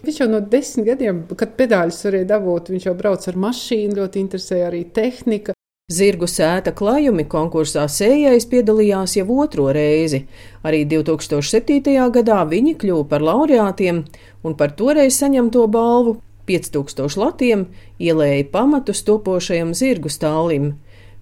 Viņš 0.01 0.21
jau 0.23 0.29
no 0.33 0.41
desmit 0.41 0.87
gadiem, 0.89 1.25
kad 1.37 1.57
pedāļus 1.59 2.05
varēja 2.07 2.29
dabūt, 2.31 2.71
viņš 2.73 2.87
jau 2.89 2.95
brauc 2.97 3.27
ar 3.29 3.37
mašīnu, 3.37 3.99
ļoti 3.99 4.23
interesēja 4.23 4.71
arī 4.71 4.85
tehnika. 4.97 5.55
Zirgu 5.91 6.29
sēta 6.31 6.71
klājumi 6.77 7.25
konkursā 7.27 7.85
sējais 7.91 8.47
piedalījās 8.49 9.17
jau 9.19 9.27
otro 9.43 9.67
reizi. 9.75 10.23
Arī 10.63 10.85
2007. 10.87 11.83
gadā 12.15 12.39
viņi 12.47 12.77
kļuva 12.79 13.09
par 13.11 13.27
laureātiem 13.27 14.05
un 14.47 14.57
par 14.57 14.73
toreiz 14.79 15.19
saņemto 15.19 15.67
balvu 15.67 16.21
5000 16.47 17.19
latiem 17.21 17.67
ielēja 17.99 18.47
pamatus 18.55 19.03
topošajam 19.07 19.75
zirgu 19.75 20.09
stālim. 20.09 20.73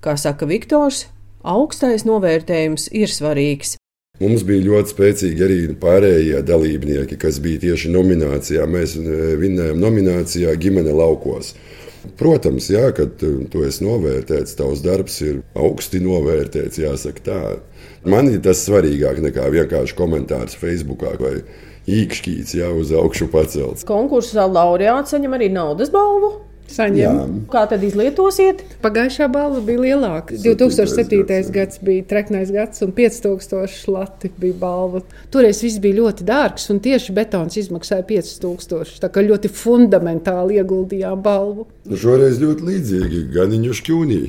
Kā 0.05 0.15
saka 0.21 0.47
Viktors, 0.47 1.07
augstais 1.43 2.05
novērtējums 2.07 2.91
ir 2.93 3.11
svarīgs. 3.11 3.79
Mums 4.19 4.43
bija 4.43 4.65
ļoti 4.67 4.91
spēcīgi 4.91 5.45
arī 5.47 5.59
pārējie 5.79 6.41
dalībnieki, 6.43 7.19
kas 7.23 7.39
bija 7.43 7.63
tieši 7.69 7.93
nominācijā. 7.95 8.65
Mēs 8.67 8.97
eh, 8.99 9.35
vinnējām 9.39 9.79
nominācijā 9.79 10.57
ģimene 10.59 10.95
laukos. 10.99 11.53
Protams, 12.19 12.67
jā, 12.73 12.89
kad 12.97 13.23
eh, 13.23 13.37
tu 13.53 13.63
esi 13.67 13.87
novērtēts, 13.87 14.57
tavs 14.59 14.83
darbs 14.83 15.21
ir 15.23 15.39
augsti 15.55 16.03
novērtēts, 16.03 16.83
jāsaka 16.83 17.25
tā. 17.31 17.41
Man 18.11 18.31
ir 18.33 18.43
tas 18.43 18.65
svarīgāk 18.67 19.23
nekā 19.23 19.47
vienkārši 19.55 19.99
komentārs 19.99 20.59
Facebook 20.59 21.07
vai 21.23 21.39
īkšķīts, 21.89 22.59
jau 22.59 22.75
uz 22.83 22.91
augšu 22.91 23.31
pacelts. 23.31 23.87
Konkursā 23.87 24.51
laureāts 24.51 25.15
saņem 25.15 25.39
arī 25.39 25.53
naudas 25.55 25.95
balvu. 25.95 26.48
Saņem. 26.69 27.35
Kā 27.53 27.65
tad 27.71 27.85
izlietosiet? 27.87 28.61
Pagājušā 28.85 29.29
balva 29.33 29.63
bija 29.65 29.83
lielāka. 29.87 30.37
2007. 30.37 31.23
2007. 31.25 31.53
gads 31.55 31.81
bija 31.85 32.05
treknais 32.11 32.53
gads, 32.55 32.83
un 32.85 32.93
5000 32.97 33.89
lati 33.93 34.31
bija 34.41 34.57
balva. 34.61 35.03
Toreiz 35.33 35.63
viss 35.65 35.81
bija 35.83 36.01
ļoti 36.03 36.27
dārgs, 36.29 36.69
un 36.73 36.83
tieši 36.85 37.15
betons 37.17 37.57
izmaksāja 37.61 38.05
5000. 38.09 38.99
Tā 39.03 39.13
kā 39.13 39.25
ļoti 39.25 39.53
fundamentāli 39.53 40.61
ieguldījām 40.61 41.25
balvu. 41.25 41.69
Šoreiz 41.89 42.43
ļoti 42.43 42.69
līdzīgi 42.69 43.25
Ganiņu 43.35 43.81
šķūnī. 43.81 44.23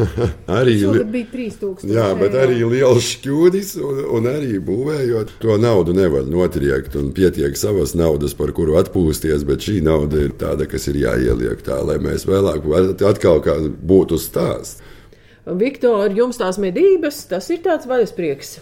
arī 0.58 0.76
Šogad 0.80 1.10
bija 1.12 1.28
3000. 1.32 1.92
Jā, 1.92 2.06
bet 2.18 2.36
arī 2.38 2.60
liels 2.64 3.10
šķūnis, 3.16 3.74
un, 3.82 4.00
un 4.18 4.28
arī 4.30 4.56
būvējot 4.62 5.36
to 5.42 5.58
naudu 5.60 5.94
nevar 5.96 6.26
notriekt. 6.28 6.96
un 6.96 7.12
Pietiek 7.16 7.56
savas 7.58 7.94
naudas, 7.98 8.34
par 8.38 8.54
kuru 8.56 8.78
atpūsties, 8.80 9.46
bet 9.48 9.64
šī 9.66 9.80
nauda 9.84 10.24
ir 10.26 10.36
tāda, 10.40 10.68
kas 10.70 10.88
ir 10.88 11.02
jāieliek 11.02 11.62
tā, 11.64 11.80
lai 11.84 11.98
mēs 12.02 12.26
vēlāk 12.28 12.66
atkal 13.08 13.42
kā 13.44 13.58
būtu 13.82 14.20
stāsts. 14.20 14.80
Viktor, 15.42 16.12
jums 16.14 16.38
tās 16.38 16.58
medības, 16.62 17.24
tas 17.26 17.48
ir 17.50 17.64
tāds 17.64 17.88
vaļasprieks. 17.90 18.60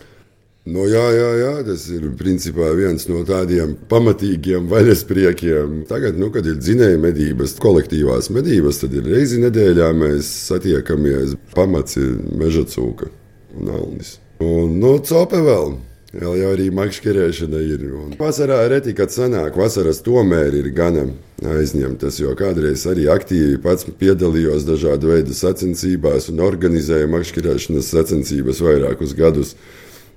Nu, 0.68 0.84
jā, 0.84 1.06
jā, 1.16 1.28
jā, 1.40 1.52
tas 1.64 1.86
ir 1.88 2.02
principā 2.20 2.68
viens 2.76 3.06
no 3.08 3.22
tādiem 3.24 3.72
pamatīgiem 3.88 4.66
vaļaspriekiem. 4.68 5.86
Tagad, 5.88 6.18
nu, 6.20 6.28
kad 6.34 6.44
ir 6.44 6.58
dzinēja 6.60 6.98
medības, 7.00 7.56
kolektīvās 7.62 8.28
medības, 8.36 8.82
tad 8.82 8.98
ir 9.00 9.08
reizi 9.08 9.40
nedēļā 9.40 9.88
mēs 9.96 10.28
satiekamies. 10.50 11.38
Pamats 11.56 11.96
ir 11.96 12.18
meža 12.36 12.66
cūka. 12.68 13.08
un 13.56 13.72
Alnis. 13.72 14.18
Un 14.44 14.76
no 14.80 14.98
copa 15.00 15.40
vēl. 15.40 15.78
Vēl 16.10 16.36
jau 16.40 16.52
arī 16.52 16.68
makšķerēšana 16.74 17.58
ir. 17.62 17.82
Un 17.94 18.14
vasarā 18.18 18.60
reti, 18.68 18.92
kad 18.98 19.12
sanāk, 19.14 19.56
vasaras 19.56 20.02
tomēr 20.02 20.56
ir 20.58 20.72
gana 20.74 21.04
aizņemtas, 21.46 22.18
jo 22.20 22.32
kādreiz 22.36 22.82
arī 22.90 23.06
aktīvi 23.12 23.60
pats 23.62 23.86
piedalījos 23.86 24.66
dažādu 24.66 25.14
veidu 25.14 25.36
sacensībās 25.38 26.28
un 26.32 26.42
organizēju 26.42 27.12
makšķerēšanas 27.14 27.92
sacensības 27.94 28.60
vairākus 28.66 29.14
gadus. 29.16 29.54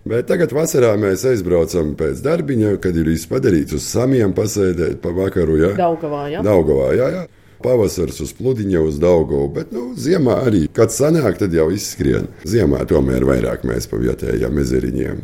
Bet 0.03 0.27
tagad 0.27 0.51
vasarā 0.51 0.89
mēs 0.99 1.21
aizbraucam 1.29 1.93
pēc 1.95 2.19
darbiņa, 2.25 2.73
kad 2.83 2.97
ir 2.99 3.07
viss 3.07 3.29
padarīts 3.31 3.77
uz 3.77 3.85
samiem, 3.87 4.33
pasēdēt 4.35 4.97
pa 4.99 5.13
vakaru. 5.15 5.55
Ja? 5.61 5.69
Daugavā, 5.77 6.25
jā. 6.33 6.41
Daugavā, 6.43 6.89
jā, 6.97 7.07
jā. 7.13 7.21
Pavasaris 7.63 8.19
uz 8.25 8.33
pludiņa, 8.35 8.81
uz 8.83 8.97
Daugavu, 8.99 9.45
bet 9.55 9.71
nu, 9.71 9.85
ziemā 9.95 10.41
arī, 10.43 10.65
kad 10.75 10.91
sanāk, 10.91 11.37
tad 11.39 11.55
jau 11.55 11.69
izskrien. 11.71 12.27
Ziemā 12.43 12.81
tomēr 12.89 13.23
vairāk 13.29 13.63
mēs 13.69 13.87
pa 13.87 14.01
vietējiem 14.01 14.59
ezeriņiem. 14.65 15.23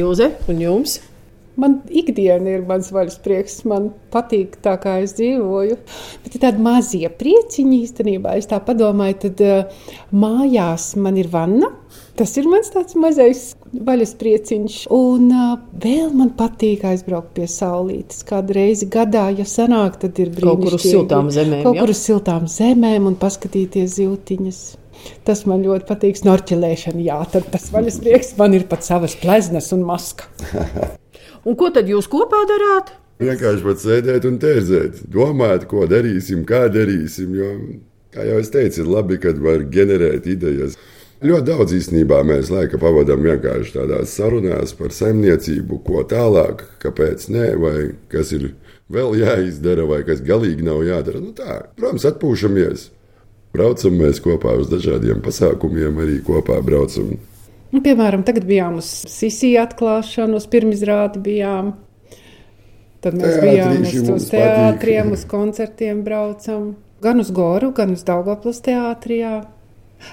Ilze 0.00 0.32
un 0.50 0.64
jums? 0.64 0.96
Man 1.60 1.78
ikdiena 1.86 2.56
ir 2.56 2.66
mans 2.66 2.90
vaļas 2.94 3.20
prieks. 3.22 3.60
Man 3.68 3.90
patīk 4.10 4.56
tā, 4.64 4.74
kā 4.82 4.96
es 5.04 5.14
dzīvoju. 5.18 5.78
Bet 6.24 6.34
ir 6.34 6.42
tādi 6.42 6.66
mazie 6.66 7.06
prieciņi 7.20 7.82
īstenībā. 7.84 8.34
Es 8.40 8.50
tā 8.50 8.58
padomāju, 8.64 9.18
tad 9.28 9.42
uh, 9.46 9.82
mājās 10.10 10.94
man 10.98 11.18
ir 11.20 11.30
vanna. 11.30 11.70
Tas 12.18 12.34
ir 12.40 12.48
mans 12.50 12.72
tāds 12.74 12.96
mazais 12.98 13.50
vaļas 13.72 14.12
prieciņš. 14.20 14.76
Un 14.94 15.30
uh, 15.30 15.54
vēl 15.82 16.12
man 16.16 16.32
patīk 16.38 16.84
aizbraukt 16.88 17.32
pie 17.36 17.48
saulītes. 17.50 18.24
Kādu 18.28 18.56
reizi 18.56 18.88
gadā, 18.90 19.28
ja 19.36 19.46
sanāk, 19.48 20.00
tad 20.02 20.18
ir 20.22 20.32
brīnišķīgi. 20.34 20.46
Kaut 20.50 20.64
kur 20.66 20.78
uz 20.78 20.86
siltām 20.86 21.32
zemēm. 21.34 21.64
Kaut 21.66 21.80
kur 21.80 21.94
uz 21.94 22.04
siltām 22.04 22.48
zemēm 22.50 23.10
un 23.10 23.18
paskatīties 23.20 23.96
zīltiņas. 23.98 24.62
Tas 25.24 25.44
man 25.48 25.62
ļoti 25.64 25.86
patīk. 25.88 26.18
Snorķelēšana, 26.20 27.04
jā, 27.06 27.20
tad 27.32 27.46
tas 27.52 27.70
vaļas 27.72 28.00
prieks. 28.02 28.34
Man 28.40 28.56
ir 28.58 28.66
pat 28.70 28.84
savas 28.86 29.16
pleznas 29.20 29.70
un 29.76 29.86
maska. 29.88 30.28
Un 31.48 31.56
ko 31.56 31.70
tad 31.72 31.88
jūs 31.88 32.04
kopā 32.10 32.42
darāt? 32.44 32.90
Vienkārši 33.20 33.64
pat 33.64 33.80
sēdēt 33.80 34.26
un 34.28 34.34
tērzēt, 34.40 34.98
domāt, 35.12 35.66
ko 35.68 35.86
darīsim, 35.88 36.42
kā 36.48 36.66
darīsim. 36.72 37.32
Jo, 37.36 37.50
kā 38.12 38.26
jau 38.28 38.38
es 38.42 38.52
teicu, 38.52 38.82
ir 38.82 38.90
labi, 38.92 39.16
kad 39.20 39.40
var 39.40 39.64
ģenerēt 39.72 40.28
idejas. 40.28 40.76
Ļoti 41.20 41.44
daudz 41.44 41.74
īstenībā 41.76 42.22
mēs 42.24 42.48
laika 42.48 42.78
pavadām 42.80 43.20
vienkārši 43.26 43.74
tādās 43.74 44.14
sarunās 44.16 44.70
par 44.78 44.94
saimniecību, 44.96 45.82
ko 45.84 46.00
tālāk, 46.08 46.64
kāpēc 46.80 47.26
nē, 47.28 47.48
vai 47.60 47.74
kas 48.08 48.32
ir 48.32 48.54
vēl 48.88 49.18
jāizdara, 49.20 49.84
vai 49.90 50.00
kas 50.08 50.22
galīgi 50.24 50.64
nav 50.64 50.80
jādara. 50.86 51.20
Nu 51.20 51.34
tā, 51.36 51.58
protams, 51.76 52.08
atpūšamies. 52.08 52.86
Braucam 53.52 53.98
mēs 54.00 54.22
kopā 54.24 54.54
uz 54.62 54.70
dažādiem 54.70 55.20
pasākumiem, 55.24 56.00
arī 56.00 56.20
kopā 56.24 56.56
braucam. 56.64 57.18
Nu, 57.70 57.82
piemēram, 57.84 58.24
tagad 58.26 58.48
bijām 58.48 58.80
uz 58.80 58.88
Sisiju 59.10 59.60
atklāšanu, 59.66 60.40
uz 60.40 60.48
pirmizrādi 60.50 61.20
bijām. 61.22 61.74
Tad 63.04 63.16
mēs 63.20 63.36
Teātrīši 63.36 64.00
bijām 64.00 64.14
uz, 64.16 64.16
uz 64.16 64.32
teātriem, 64.32 65.12
uz 65.16 65.28
koncertiem 65.28 66.00
braucam. 66.06 66.74
Gan 67.04 67.20
uz 67.20 67.30
Goru, 67.34 67.74
gan 67.76 67.92
uz 67.92 68.08
Daugavpils 68.08 68.64
teātrijā. 68.64 69.40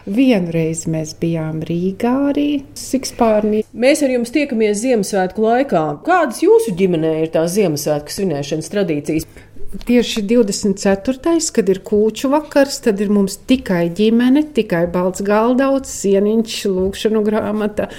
Vienu 0.05 0.53
reizi 0.53 0.91
mēs 0.93 1.13
bijām 1.21 1.61
Rīgā 1.67 2.13
arī, 2.31 2.47
Sikspārnī. 2.77 3.63
Mēs 3.73 4.03
ar 4.05 4.13
jums 4.13 4.33
tiekamies 4.35 4.81
Ziemassvētku 4.83 5.43
laikā. 5.43 5.83
Kādas 6.07 6.43
jūsu 6.45 6.75
ģimenē 6.79 7.17
ir 7.23 7.33
tās 7.35 7.55
Ziemassvētku 7.57 8.15
svinēšanas 8.17 8.73
tradīcijas? 8.73 9.27
Tieši 9.67 10.21
24. 10.23 11.41
kad 11.51 11.69
ir 11.69 11.81
kūču 11.83 12.29
vakars, 12.31 12.77
tad 12.85 13.01
ir 13.03 13.09
mums 13.11 13.33
tikai 13.49 13.89
ģimene, 13.91 14.45
tikai 14.55 14.85
balts 14.91 15.19
galdauts, 15.27 15.91
sieniņš, 15.91 16.53
lūkšanu 16.71 17.19
grāmata, 17.25 17.89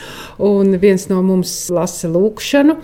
un 0.40 0.78
viens 0.80 1.04
no 1.10 1.18
mums 1.26 1.52
lasa 1.68 2.08
lūkšanu, 2.08 2.76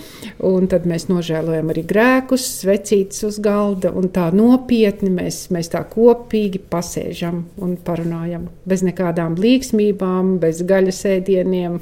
un 0.45 0.69
tad 0.69 0.85
mēs 0.91 1.07
nožēlojam 1.09 1.73
arī 1.73 1.87
grēkus, 1.89 2.45
svecītas 2.61 3.25
uz 3.25 3.39
galda, 3.45 3.89
un 3.97 4.11
tā 4.13 4.27
nopietni 4.37 5.09
mēs, 5.15 5.47
mēs 5.55 5.73
tā 5.73 5.81
kopīgi 5.89 6.61
pasēžam 6.69 7.41
un 7.65 7.79
parunājam. 7.87 8.51
Bez 8.69 8.85
nekādām 8.85 9.39
līksmībām, 9.41 10.37
bez 10.45 10.61
gaļas 10.61 11.01
ēdieniem. 11.15 11.81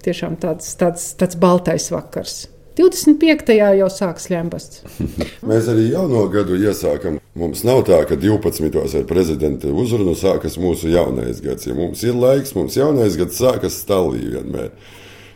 Tiešām 0.00 0.40
tāds, 0.40 0.72
tāds, 0.80 1.12
tāds 1.20 1.36
baltais 1.36 1.90
vakars. 1.92 2.46
25. 2.80 3.52
jau 3.76 3.88
sāks 3.92 4.28
ļembasts. 4.32 4.84
Mēs 5.50 5.68
arī 5.72 5.90
jauno 5.90 6.24
gadu 6.32 6.56
iesākam. 6.56 7.18
Mums 7.38 7.62
nav 7.68 7.84
tā, 7.88 8.00
ka 8.08 8.16
12. 8.18 8.72
ar 8.80 9.04
prezidenta 9.08 9.70
uzrunu 9.70 10.16
sākas 10.18 10.56
mūsu 10.60 10.90
jaunais 10.94 11.42
gads. 11.44 11.68
Ja 11.68 11.76
mums 11.76 12.02
ir 12.06 12.16
laiks, 12.16 12.54
mums 12.56 12.78
jaunais 12.78 13.18
gads 13.20 13.38
sākas 13.40 13.76
stāvī 13.84 14.24
vienmēr. 14.32 14.72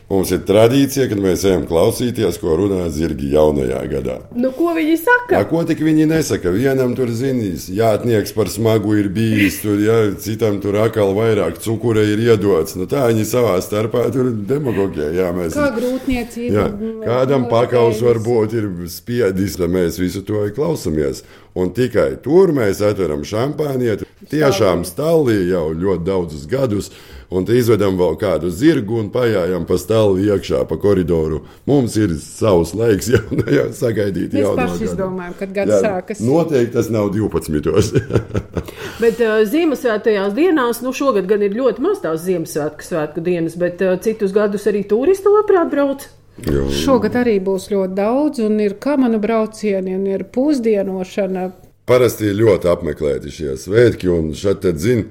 Mums 0.05 0.29
ir 0.35 0.43
tradīcija, 0.45 1.07
kad 1.09 1.17
mēs 1.17 1.41
ejam 1.49 1.63
klausīties, 1.65 2.35
ko 2.37 2.53
runā 2.59 2.83
zirgi 2.93 3.31
jaunajā 3.33 3.79
gadā. 3.89 4.17
Nu, 4.37 4.51
ko 4.53 4.75
viņi 4.75 4.99
saka? 5.01 5.33
Jā, 5.33 5.39
ko 5.49 5.63
tik 5.65 5.79
viņi 5.81 6.05
nesaka? 6.11 6.51
Vienam 6.53 6.93
tur 6.97 7.09
zinīs, 7.09 7.65
jāatnieks 7.73 8.35
par 8.37 8.51
smagu 8.53 8.93
ir 9.01 9.09
bijis, 9.15 9.57
tur, 9.63 9.81
jā, 9.81 9.97
citam 10.21 10.59
tur 10.61 10.77
atkal 10.83 11.15
vairāk 11.17 11.57
cukura 11.63 12.03
ir 12.05 12.21
iedots. 12.21 12.77
Nu, 12.77 12.85
tā 12.91 13.07
viņi 13.09 13.25
savā 13.31 13.55
starpā 13.65 14.05
tur 14.13 14.29
demagogijā. 14.45 15.09
Jā, 15.15 15.31
mēs, 15.33 15.57
Kā 15.57 15.71
grūtniecība. 15.73 16.53
Jā, 16.53 16.67
kādam 17.07 17.49
pakaus 17.49 18.03
varbūt 18.05 18.53
ir 18.61 18.69
spiedis, 18.93 19.57
tad 19.57 19.73
mēs 19.73 19.97
visu 20.01 20.21
to 20.27 20.45
klausāmies. 20.53 21.25
Un 21.55 21.69
tikai 21.71 22.17
tur 22.23 22.51
mēs 22.51 22.81
atveram 22.83 23.23
šampānietu. 23.23 24.03
Tiešām 24.27 24.83
stāvī 24.87 25.37
jau 25.47 25.69
ļoti 25.71 26.03
daudzus 26.03 26.47
gadus. 26.51 26.89
Un 27.33 27.47
izvedam 27.49 27.95
vēl 27.97 28.17
kādu 28.21 28.51
zirgu 28.53 28.99
un 28.99 29.07
paiet 29.11 29.53
pa 29.67 29.77
stāvu 29.81 30.19
iekšā 30.21 30.61
pa 30.69 30.77
koridoru. 30.77 31.41
Mums 31.65 31.95
ir 31.97 32.13
savs 32.21 32.75
laiks 32.77 33.09
jau, 33.13 33.23
jau 33.55 33.65
sagaidīt. 33.73 34.35
Mēs 34.35 34.51
paši 34.59 34.89
izdomājam, 34.89 35.37
kad 35.39 35.55
gads 35.55 35.73
Jā, 35.73 35.79
sākas. 35.87 36.21
Noteikti 36.23 36.75
tas 36.75 36.91
nav 36.93 37.09
12. 37.15 37.95
Bet 39.03 39.23
uh, 39.23 39.39
Ziemassvētajās 39.49 40.35
dienās, 40.37 40.83
nu, 40.85 40.93
šogad 40.95 41.25
gan 41.31 41.47
ir 41.47 41.55
ļoti 41.57 41.87
maz 41.87 42.03
tās 42.03 42.21
Ziemassvētku 42.27 42.85
svētku 42.85 43.25
dienas, 43.25 43.57
bet 43.59 43.81
uh, 43.83 43.97
citus 44.03 44.35
gadus 44.35 44.67
arī 44.69 44.85
turisti 44.87 45.31
labprāt 45.31 45.73
brauc. 45.73 46.05
Jo, 46.43 46.65
Šogad 46.67 47.15
arī 47.15 47.37
būs 47.39 47.69
ļoti 47.71 47.95
daudz, 47.95 48.41
un 48.43 48.59
ir 48.59 48.75
kamanu 48.83 49.21
braucieni, 49.23 49.95
un 49.95 50.03
ir 50.09 50.25
pusdienošana. 50.35 51.47
Parasti 51.87 52.27
ir 52.31 52.41
ļoti 52.41 52.67
apmeklēti 52.71 53.31
šie 53.31 53.55
svētki, 53.61 54.11
un 54.11 54.33
šeit 54.35 54.67
zina. 54.81 55.07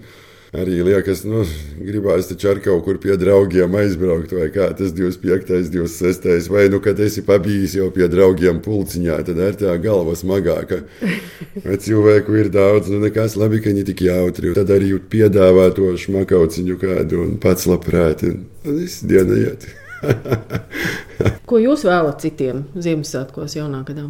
Arī 0.54 0.84
liekas, 0.86 1.24
nu, 1.26 1.40
gribās 1.82 2.28
taču 2.28 2.52
ar 2.52 2.60
kaut 2.62 2.84
kur 2.86 3.00
pie 3.02 3.16
draugiem 3.18 3.72
aizbraukt, 3.74 4.30
vai 4.36 4.46
kā 4.54 4.68
tas 4.78 4.92
25, 4.94 5.66
26, 5.74 6.46
vai 6.52 6.68
nu, 6.70 6.78
kad 6.84 7.00
esi 7.02 7.24
pabijis 7.26 7.74
jau 7.74 7.88
pie 7.94 8.06
draugiem 8.12 8.60
pulciņā, 8.62 9.18
tad 9.26 9.42
ar 9.42 9.58
tā 9.58 9.74
galva 9.82 10.14
smagāka. 10.14 10.84
Cilvēku 11.88 12.38
ir 12.38 12.52
daudz, 12.54 12.92
nu 12.92 13.02
nekas 13.02 13.34
labi, 13.40 13.64
ka 13.64 13.72
viņi 13.72 13.88
tik 13.90 14.06
jautri. 14.06 14.54
Tad 14.54 14.70
arī 14.76 14.94
piedāvā 15.10 15.72
to 15.74 15.90
šmakauciņu 15.98 16.78
kādu 16.84 17.24
un 17.24 17.38
pats 17.42 17.66
labprāt. 17.66 18.22
Un 18.22 18.44
viss 18.78 19.02
diena 19.02 19.40
iet. 19.48 19.66
Ko 21.48 21.60
jūs 21.60 21.84
vēlat 21.86 22.22
citiem 22.24 22.64
Ziemassvētkos 22.74 23.58
jaunā 23.58 23.82
gadā? 23.86 24.08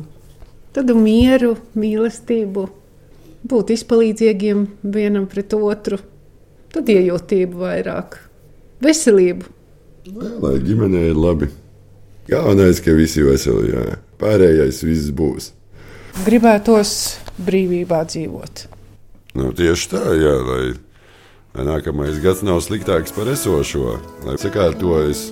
Tad 0.75 0.91
mieru, 0.99 1.55
mīlestību, 1.79 2.65
būt 3.51 3.75
izpalīdzīgiem 3.77 4.65
vienam 4.95 5.27
pret 5.31 5.55
otru, 5.55 6.01
tad 6.75 6.89
iejūtību 6.91 7.61
vairāk, 7.61 8.17
veselību. 8.83 9.51
Jā, 10.05 10.31
lai 10.43 10.57
ģimenei 10.65 11.11
ir 11.13 11.21
labi. 11.21 11.51
Galvenais, 12.29 12.81
ka 12.81 12.95
visi 12.97 13.23
veseli, 13.25 13.71
jā. 13.75 13.99
Pārējais 14.21 14.81
viss 14.87 15.13
būs. 15.13 15.51
Gribētos 16.25 16.95
brīvībā 17.45 18.01
dzīvot. 18.09 18.67
Nu, 19.35 19.51
tieši 19.57 19.89
tā, 19.91 20.03
jā, 20.15 20.35
lai, 20.47 20.63
lai 21.57 21.67
nākamais 21.69 22.21
gads 22.23 22.45
nav 22.47 22.63
sliktāks 22.65 23.13
par 23.17 23.29
esošo. 23.33 23.99
Lai 24.25 24.37
sakārtojas 24.41 25.27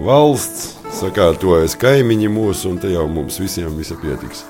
valsts, 0.00 0.78
sakārtojas 0.96 1.76
kaimiņi 1.80 2.30
mūsu, 2.32 2.72
un 2.72 2.80
te 2.80 2.92
jau 2.94 3.04
mums 3.10 3.38
visiem 3.40 3.76
visa 3.76 3.96
pietiks. 4.00 4.46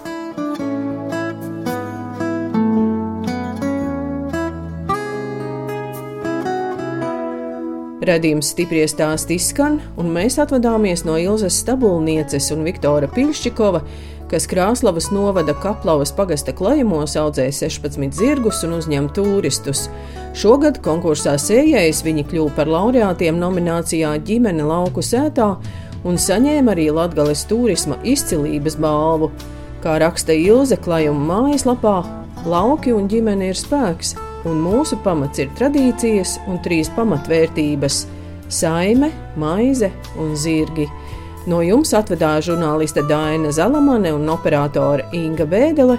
Radījums 8.10 8.54
stipri 8.54 8.80
stāst 8.88 9.30
izskan, 9.30 9.76
un 10.00 10.08
mēs 10.14 10.38
atvadāmies 10.40 11.04
no 11.06 11.18
Ilzas 11.20 11.58
Stabulnieces 11.60 12.48
un 12.54 12.64
Viktora 12.66 13.10
Pilšķikova, 13.12 13.82
kas 14.30 14.46
Krāslavas 14.46 15.10
novada 15.10 15.54
Kaplavas 15.58 16.12
pagasta 16.14 16.52
klajumos 16.54 17.16
audzēja 17.18 17.52
16 17.66 18.14
zirgus 18.14 18.62
un 18.66 18.76
uzņem 18.78 19.08
turistus. 19.16 19.88
Šogad 20.38 20.78
konkursā 20.84 21.34
sējējis 21.40 22.04
viņi 22.06 22.26
kļuva 22.30 22.54
par 22.54 22.70
laureātiem 22.70 23.40
nominācijā 23.40 24.12
ģimene 24.26 24.66
lauku 24.68 25.02
sētā 25.02 25.50
un 26.06 26.20
saņēma 26.20 26.76
arī 26.76 26.86
Latgales 26.94 27.42
turisma 27.50 27.98
izcilības 28.06 28.78
balvu. 28.80 29.32
Kā 29.82 29.96
raksta 29.98 30.36
Ilze 30.36 30.78
klajuma 30.78 31.26
mājaslapā, 31.32 31.96
lauki 32.46 32.94
un 32.94 33.08
ģimene 33.10 33.50
ir 33.50 33.58
spēks, 33.58 34.14
un 34.46 34.62
mūsu 34.62 35.00
pamats 35.04 35.42
ir 35.42 35.50
tradīcijas 35.58 36.38
un 36.46 36.62
trīs 36.64 36.92
pamatvērtības- 36.96 38.04
Saime, 38.60 39.10
maize 39.36 39.90
un 40.18 40.36
zirgi. 40.36 40.88
No 41.48 41.62
jums 41.64 41.94
atvedāja 41.96 42.50
žurnāliste 42.50 43.00
Dāna 43.09 43.48
Zalamane 43.55 44.12
un 44.12 44.29
operātore 44.29 45.07
Inga 45.16 45.46
Bēdele. 45.48 45.96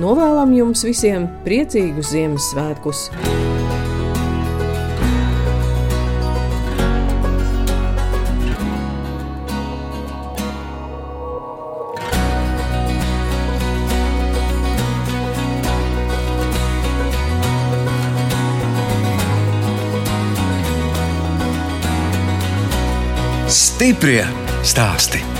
Novēlam 0.00 0.54
jums 0.56 0.84
visiem 0.86 1.28
priecīgus 1.44 2.14
Ziemassvētkus! 2.14 3.08
Stiprie 23.48 24.47
stāsti. 24.68 25.37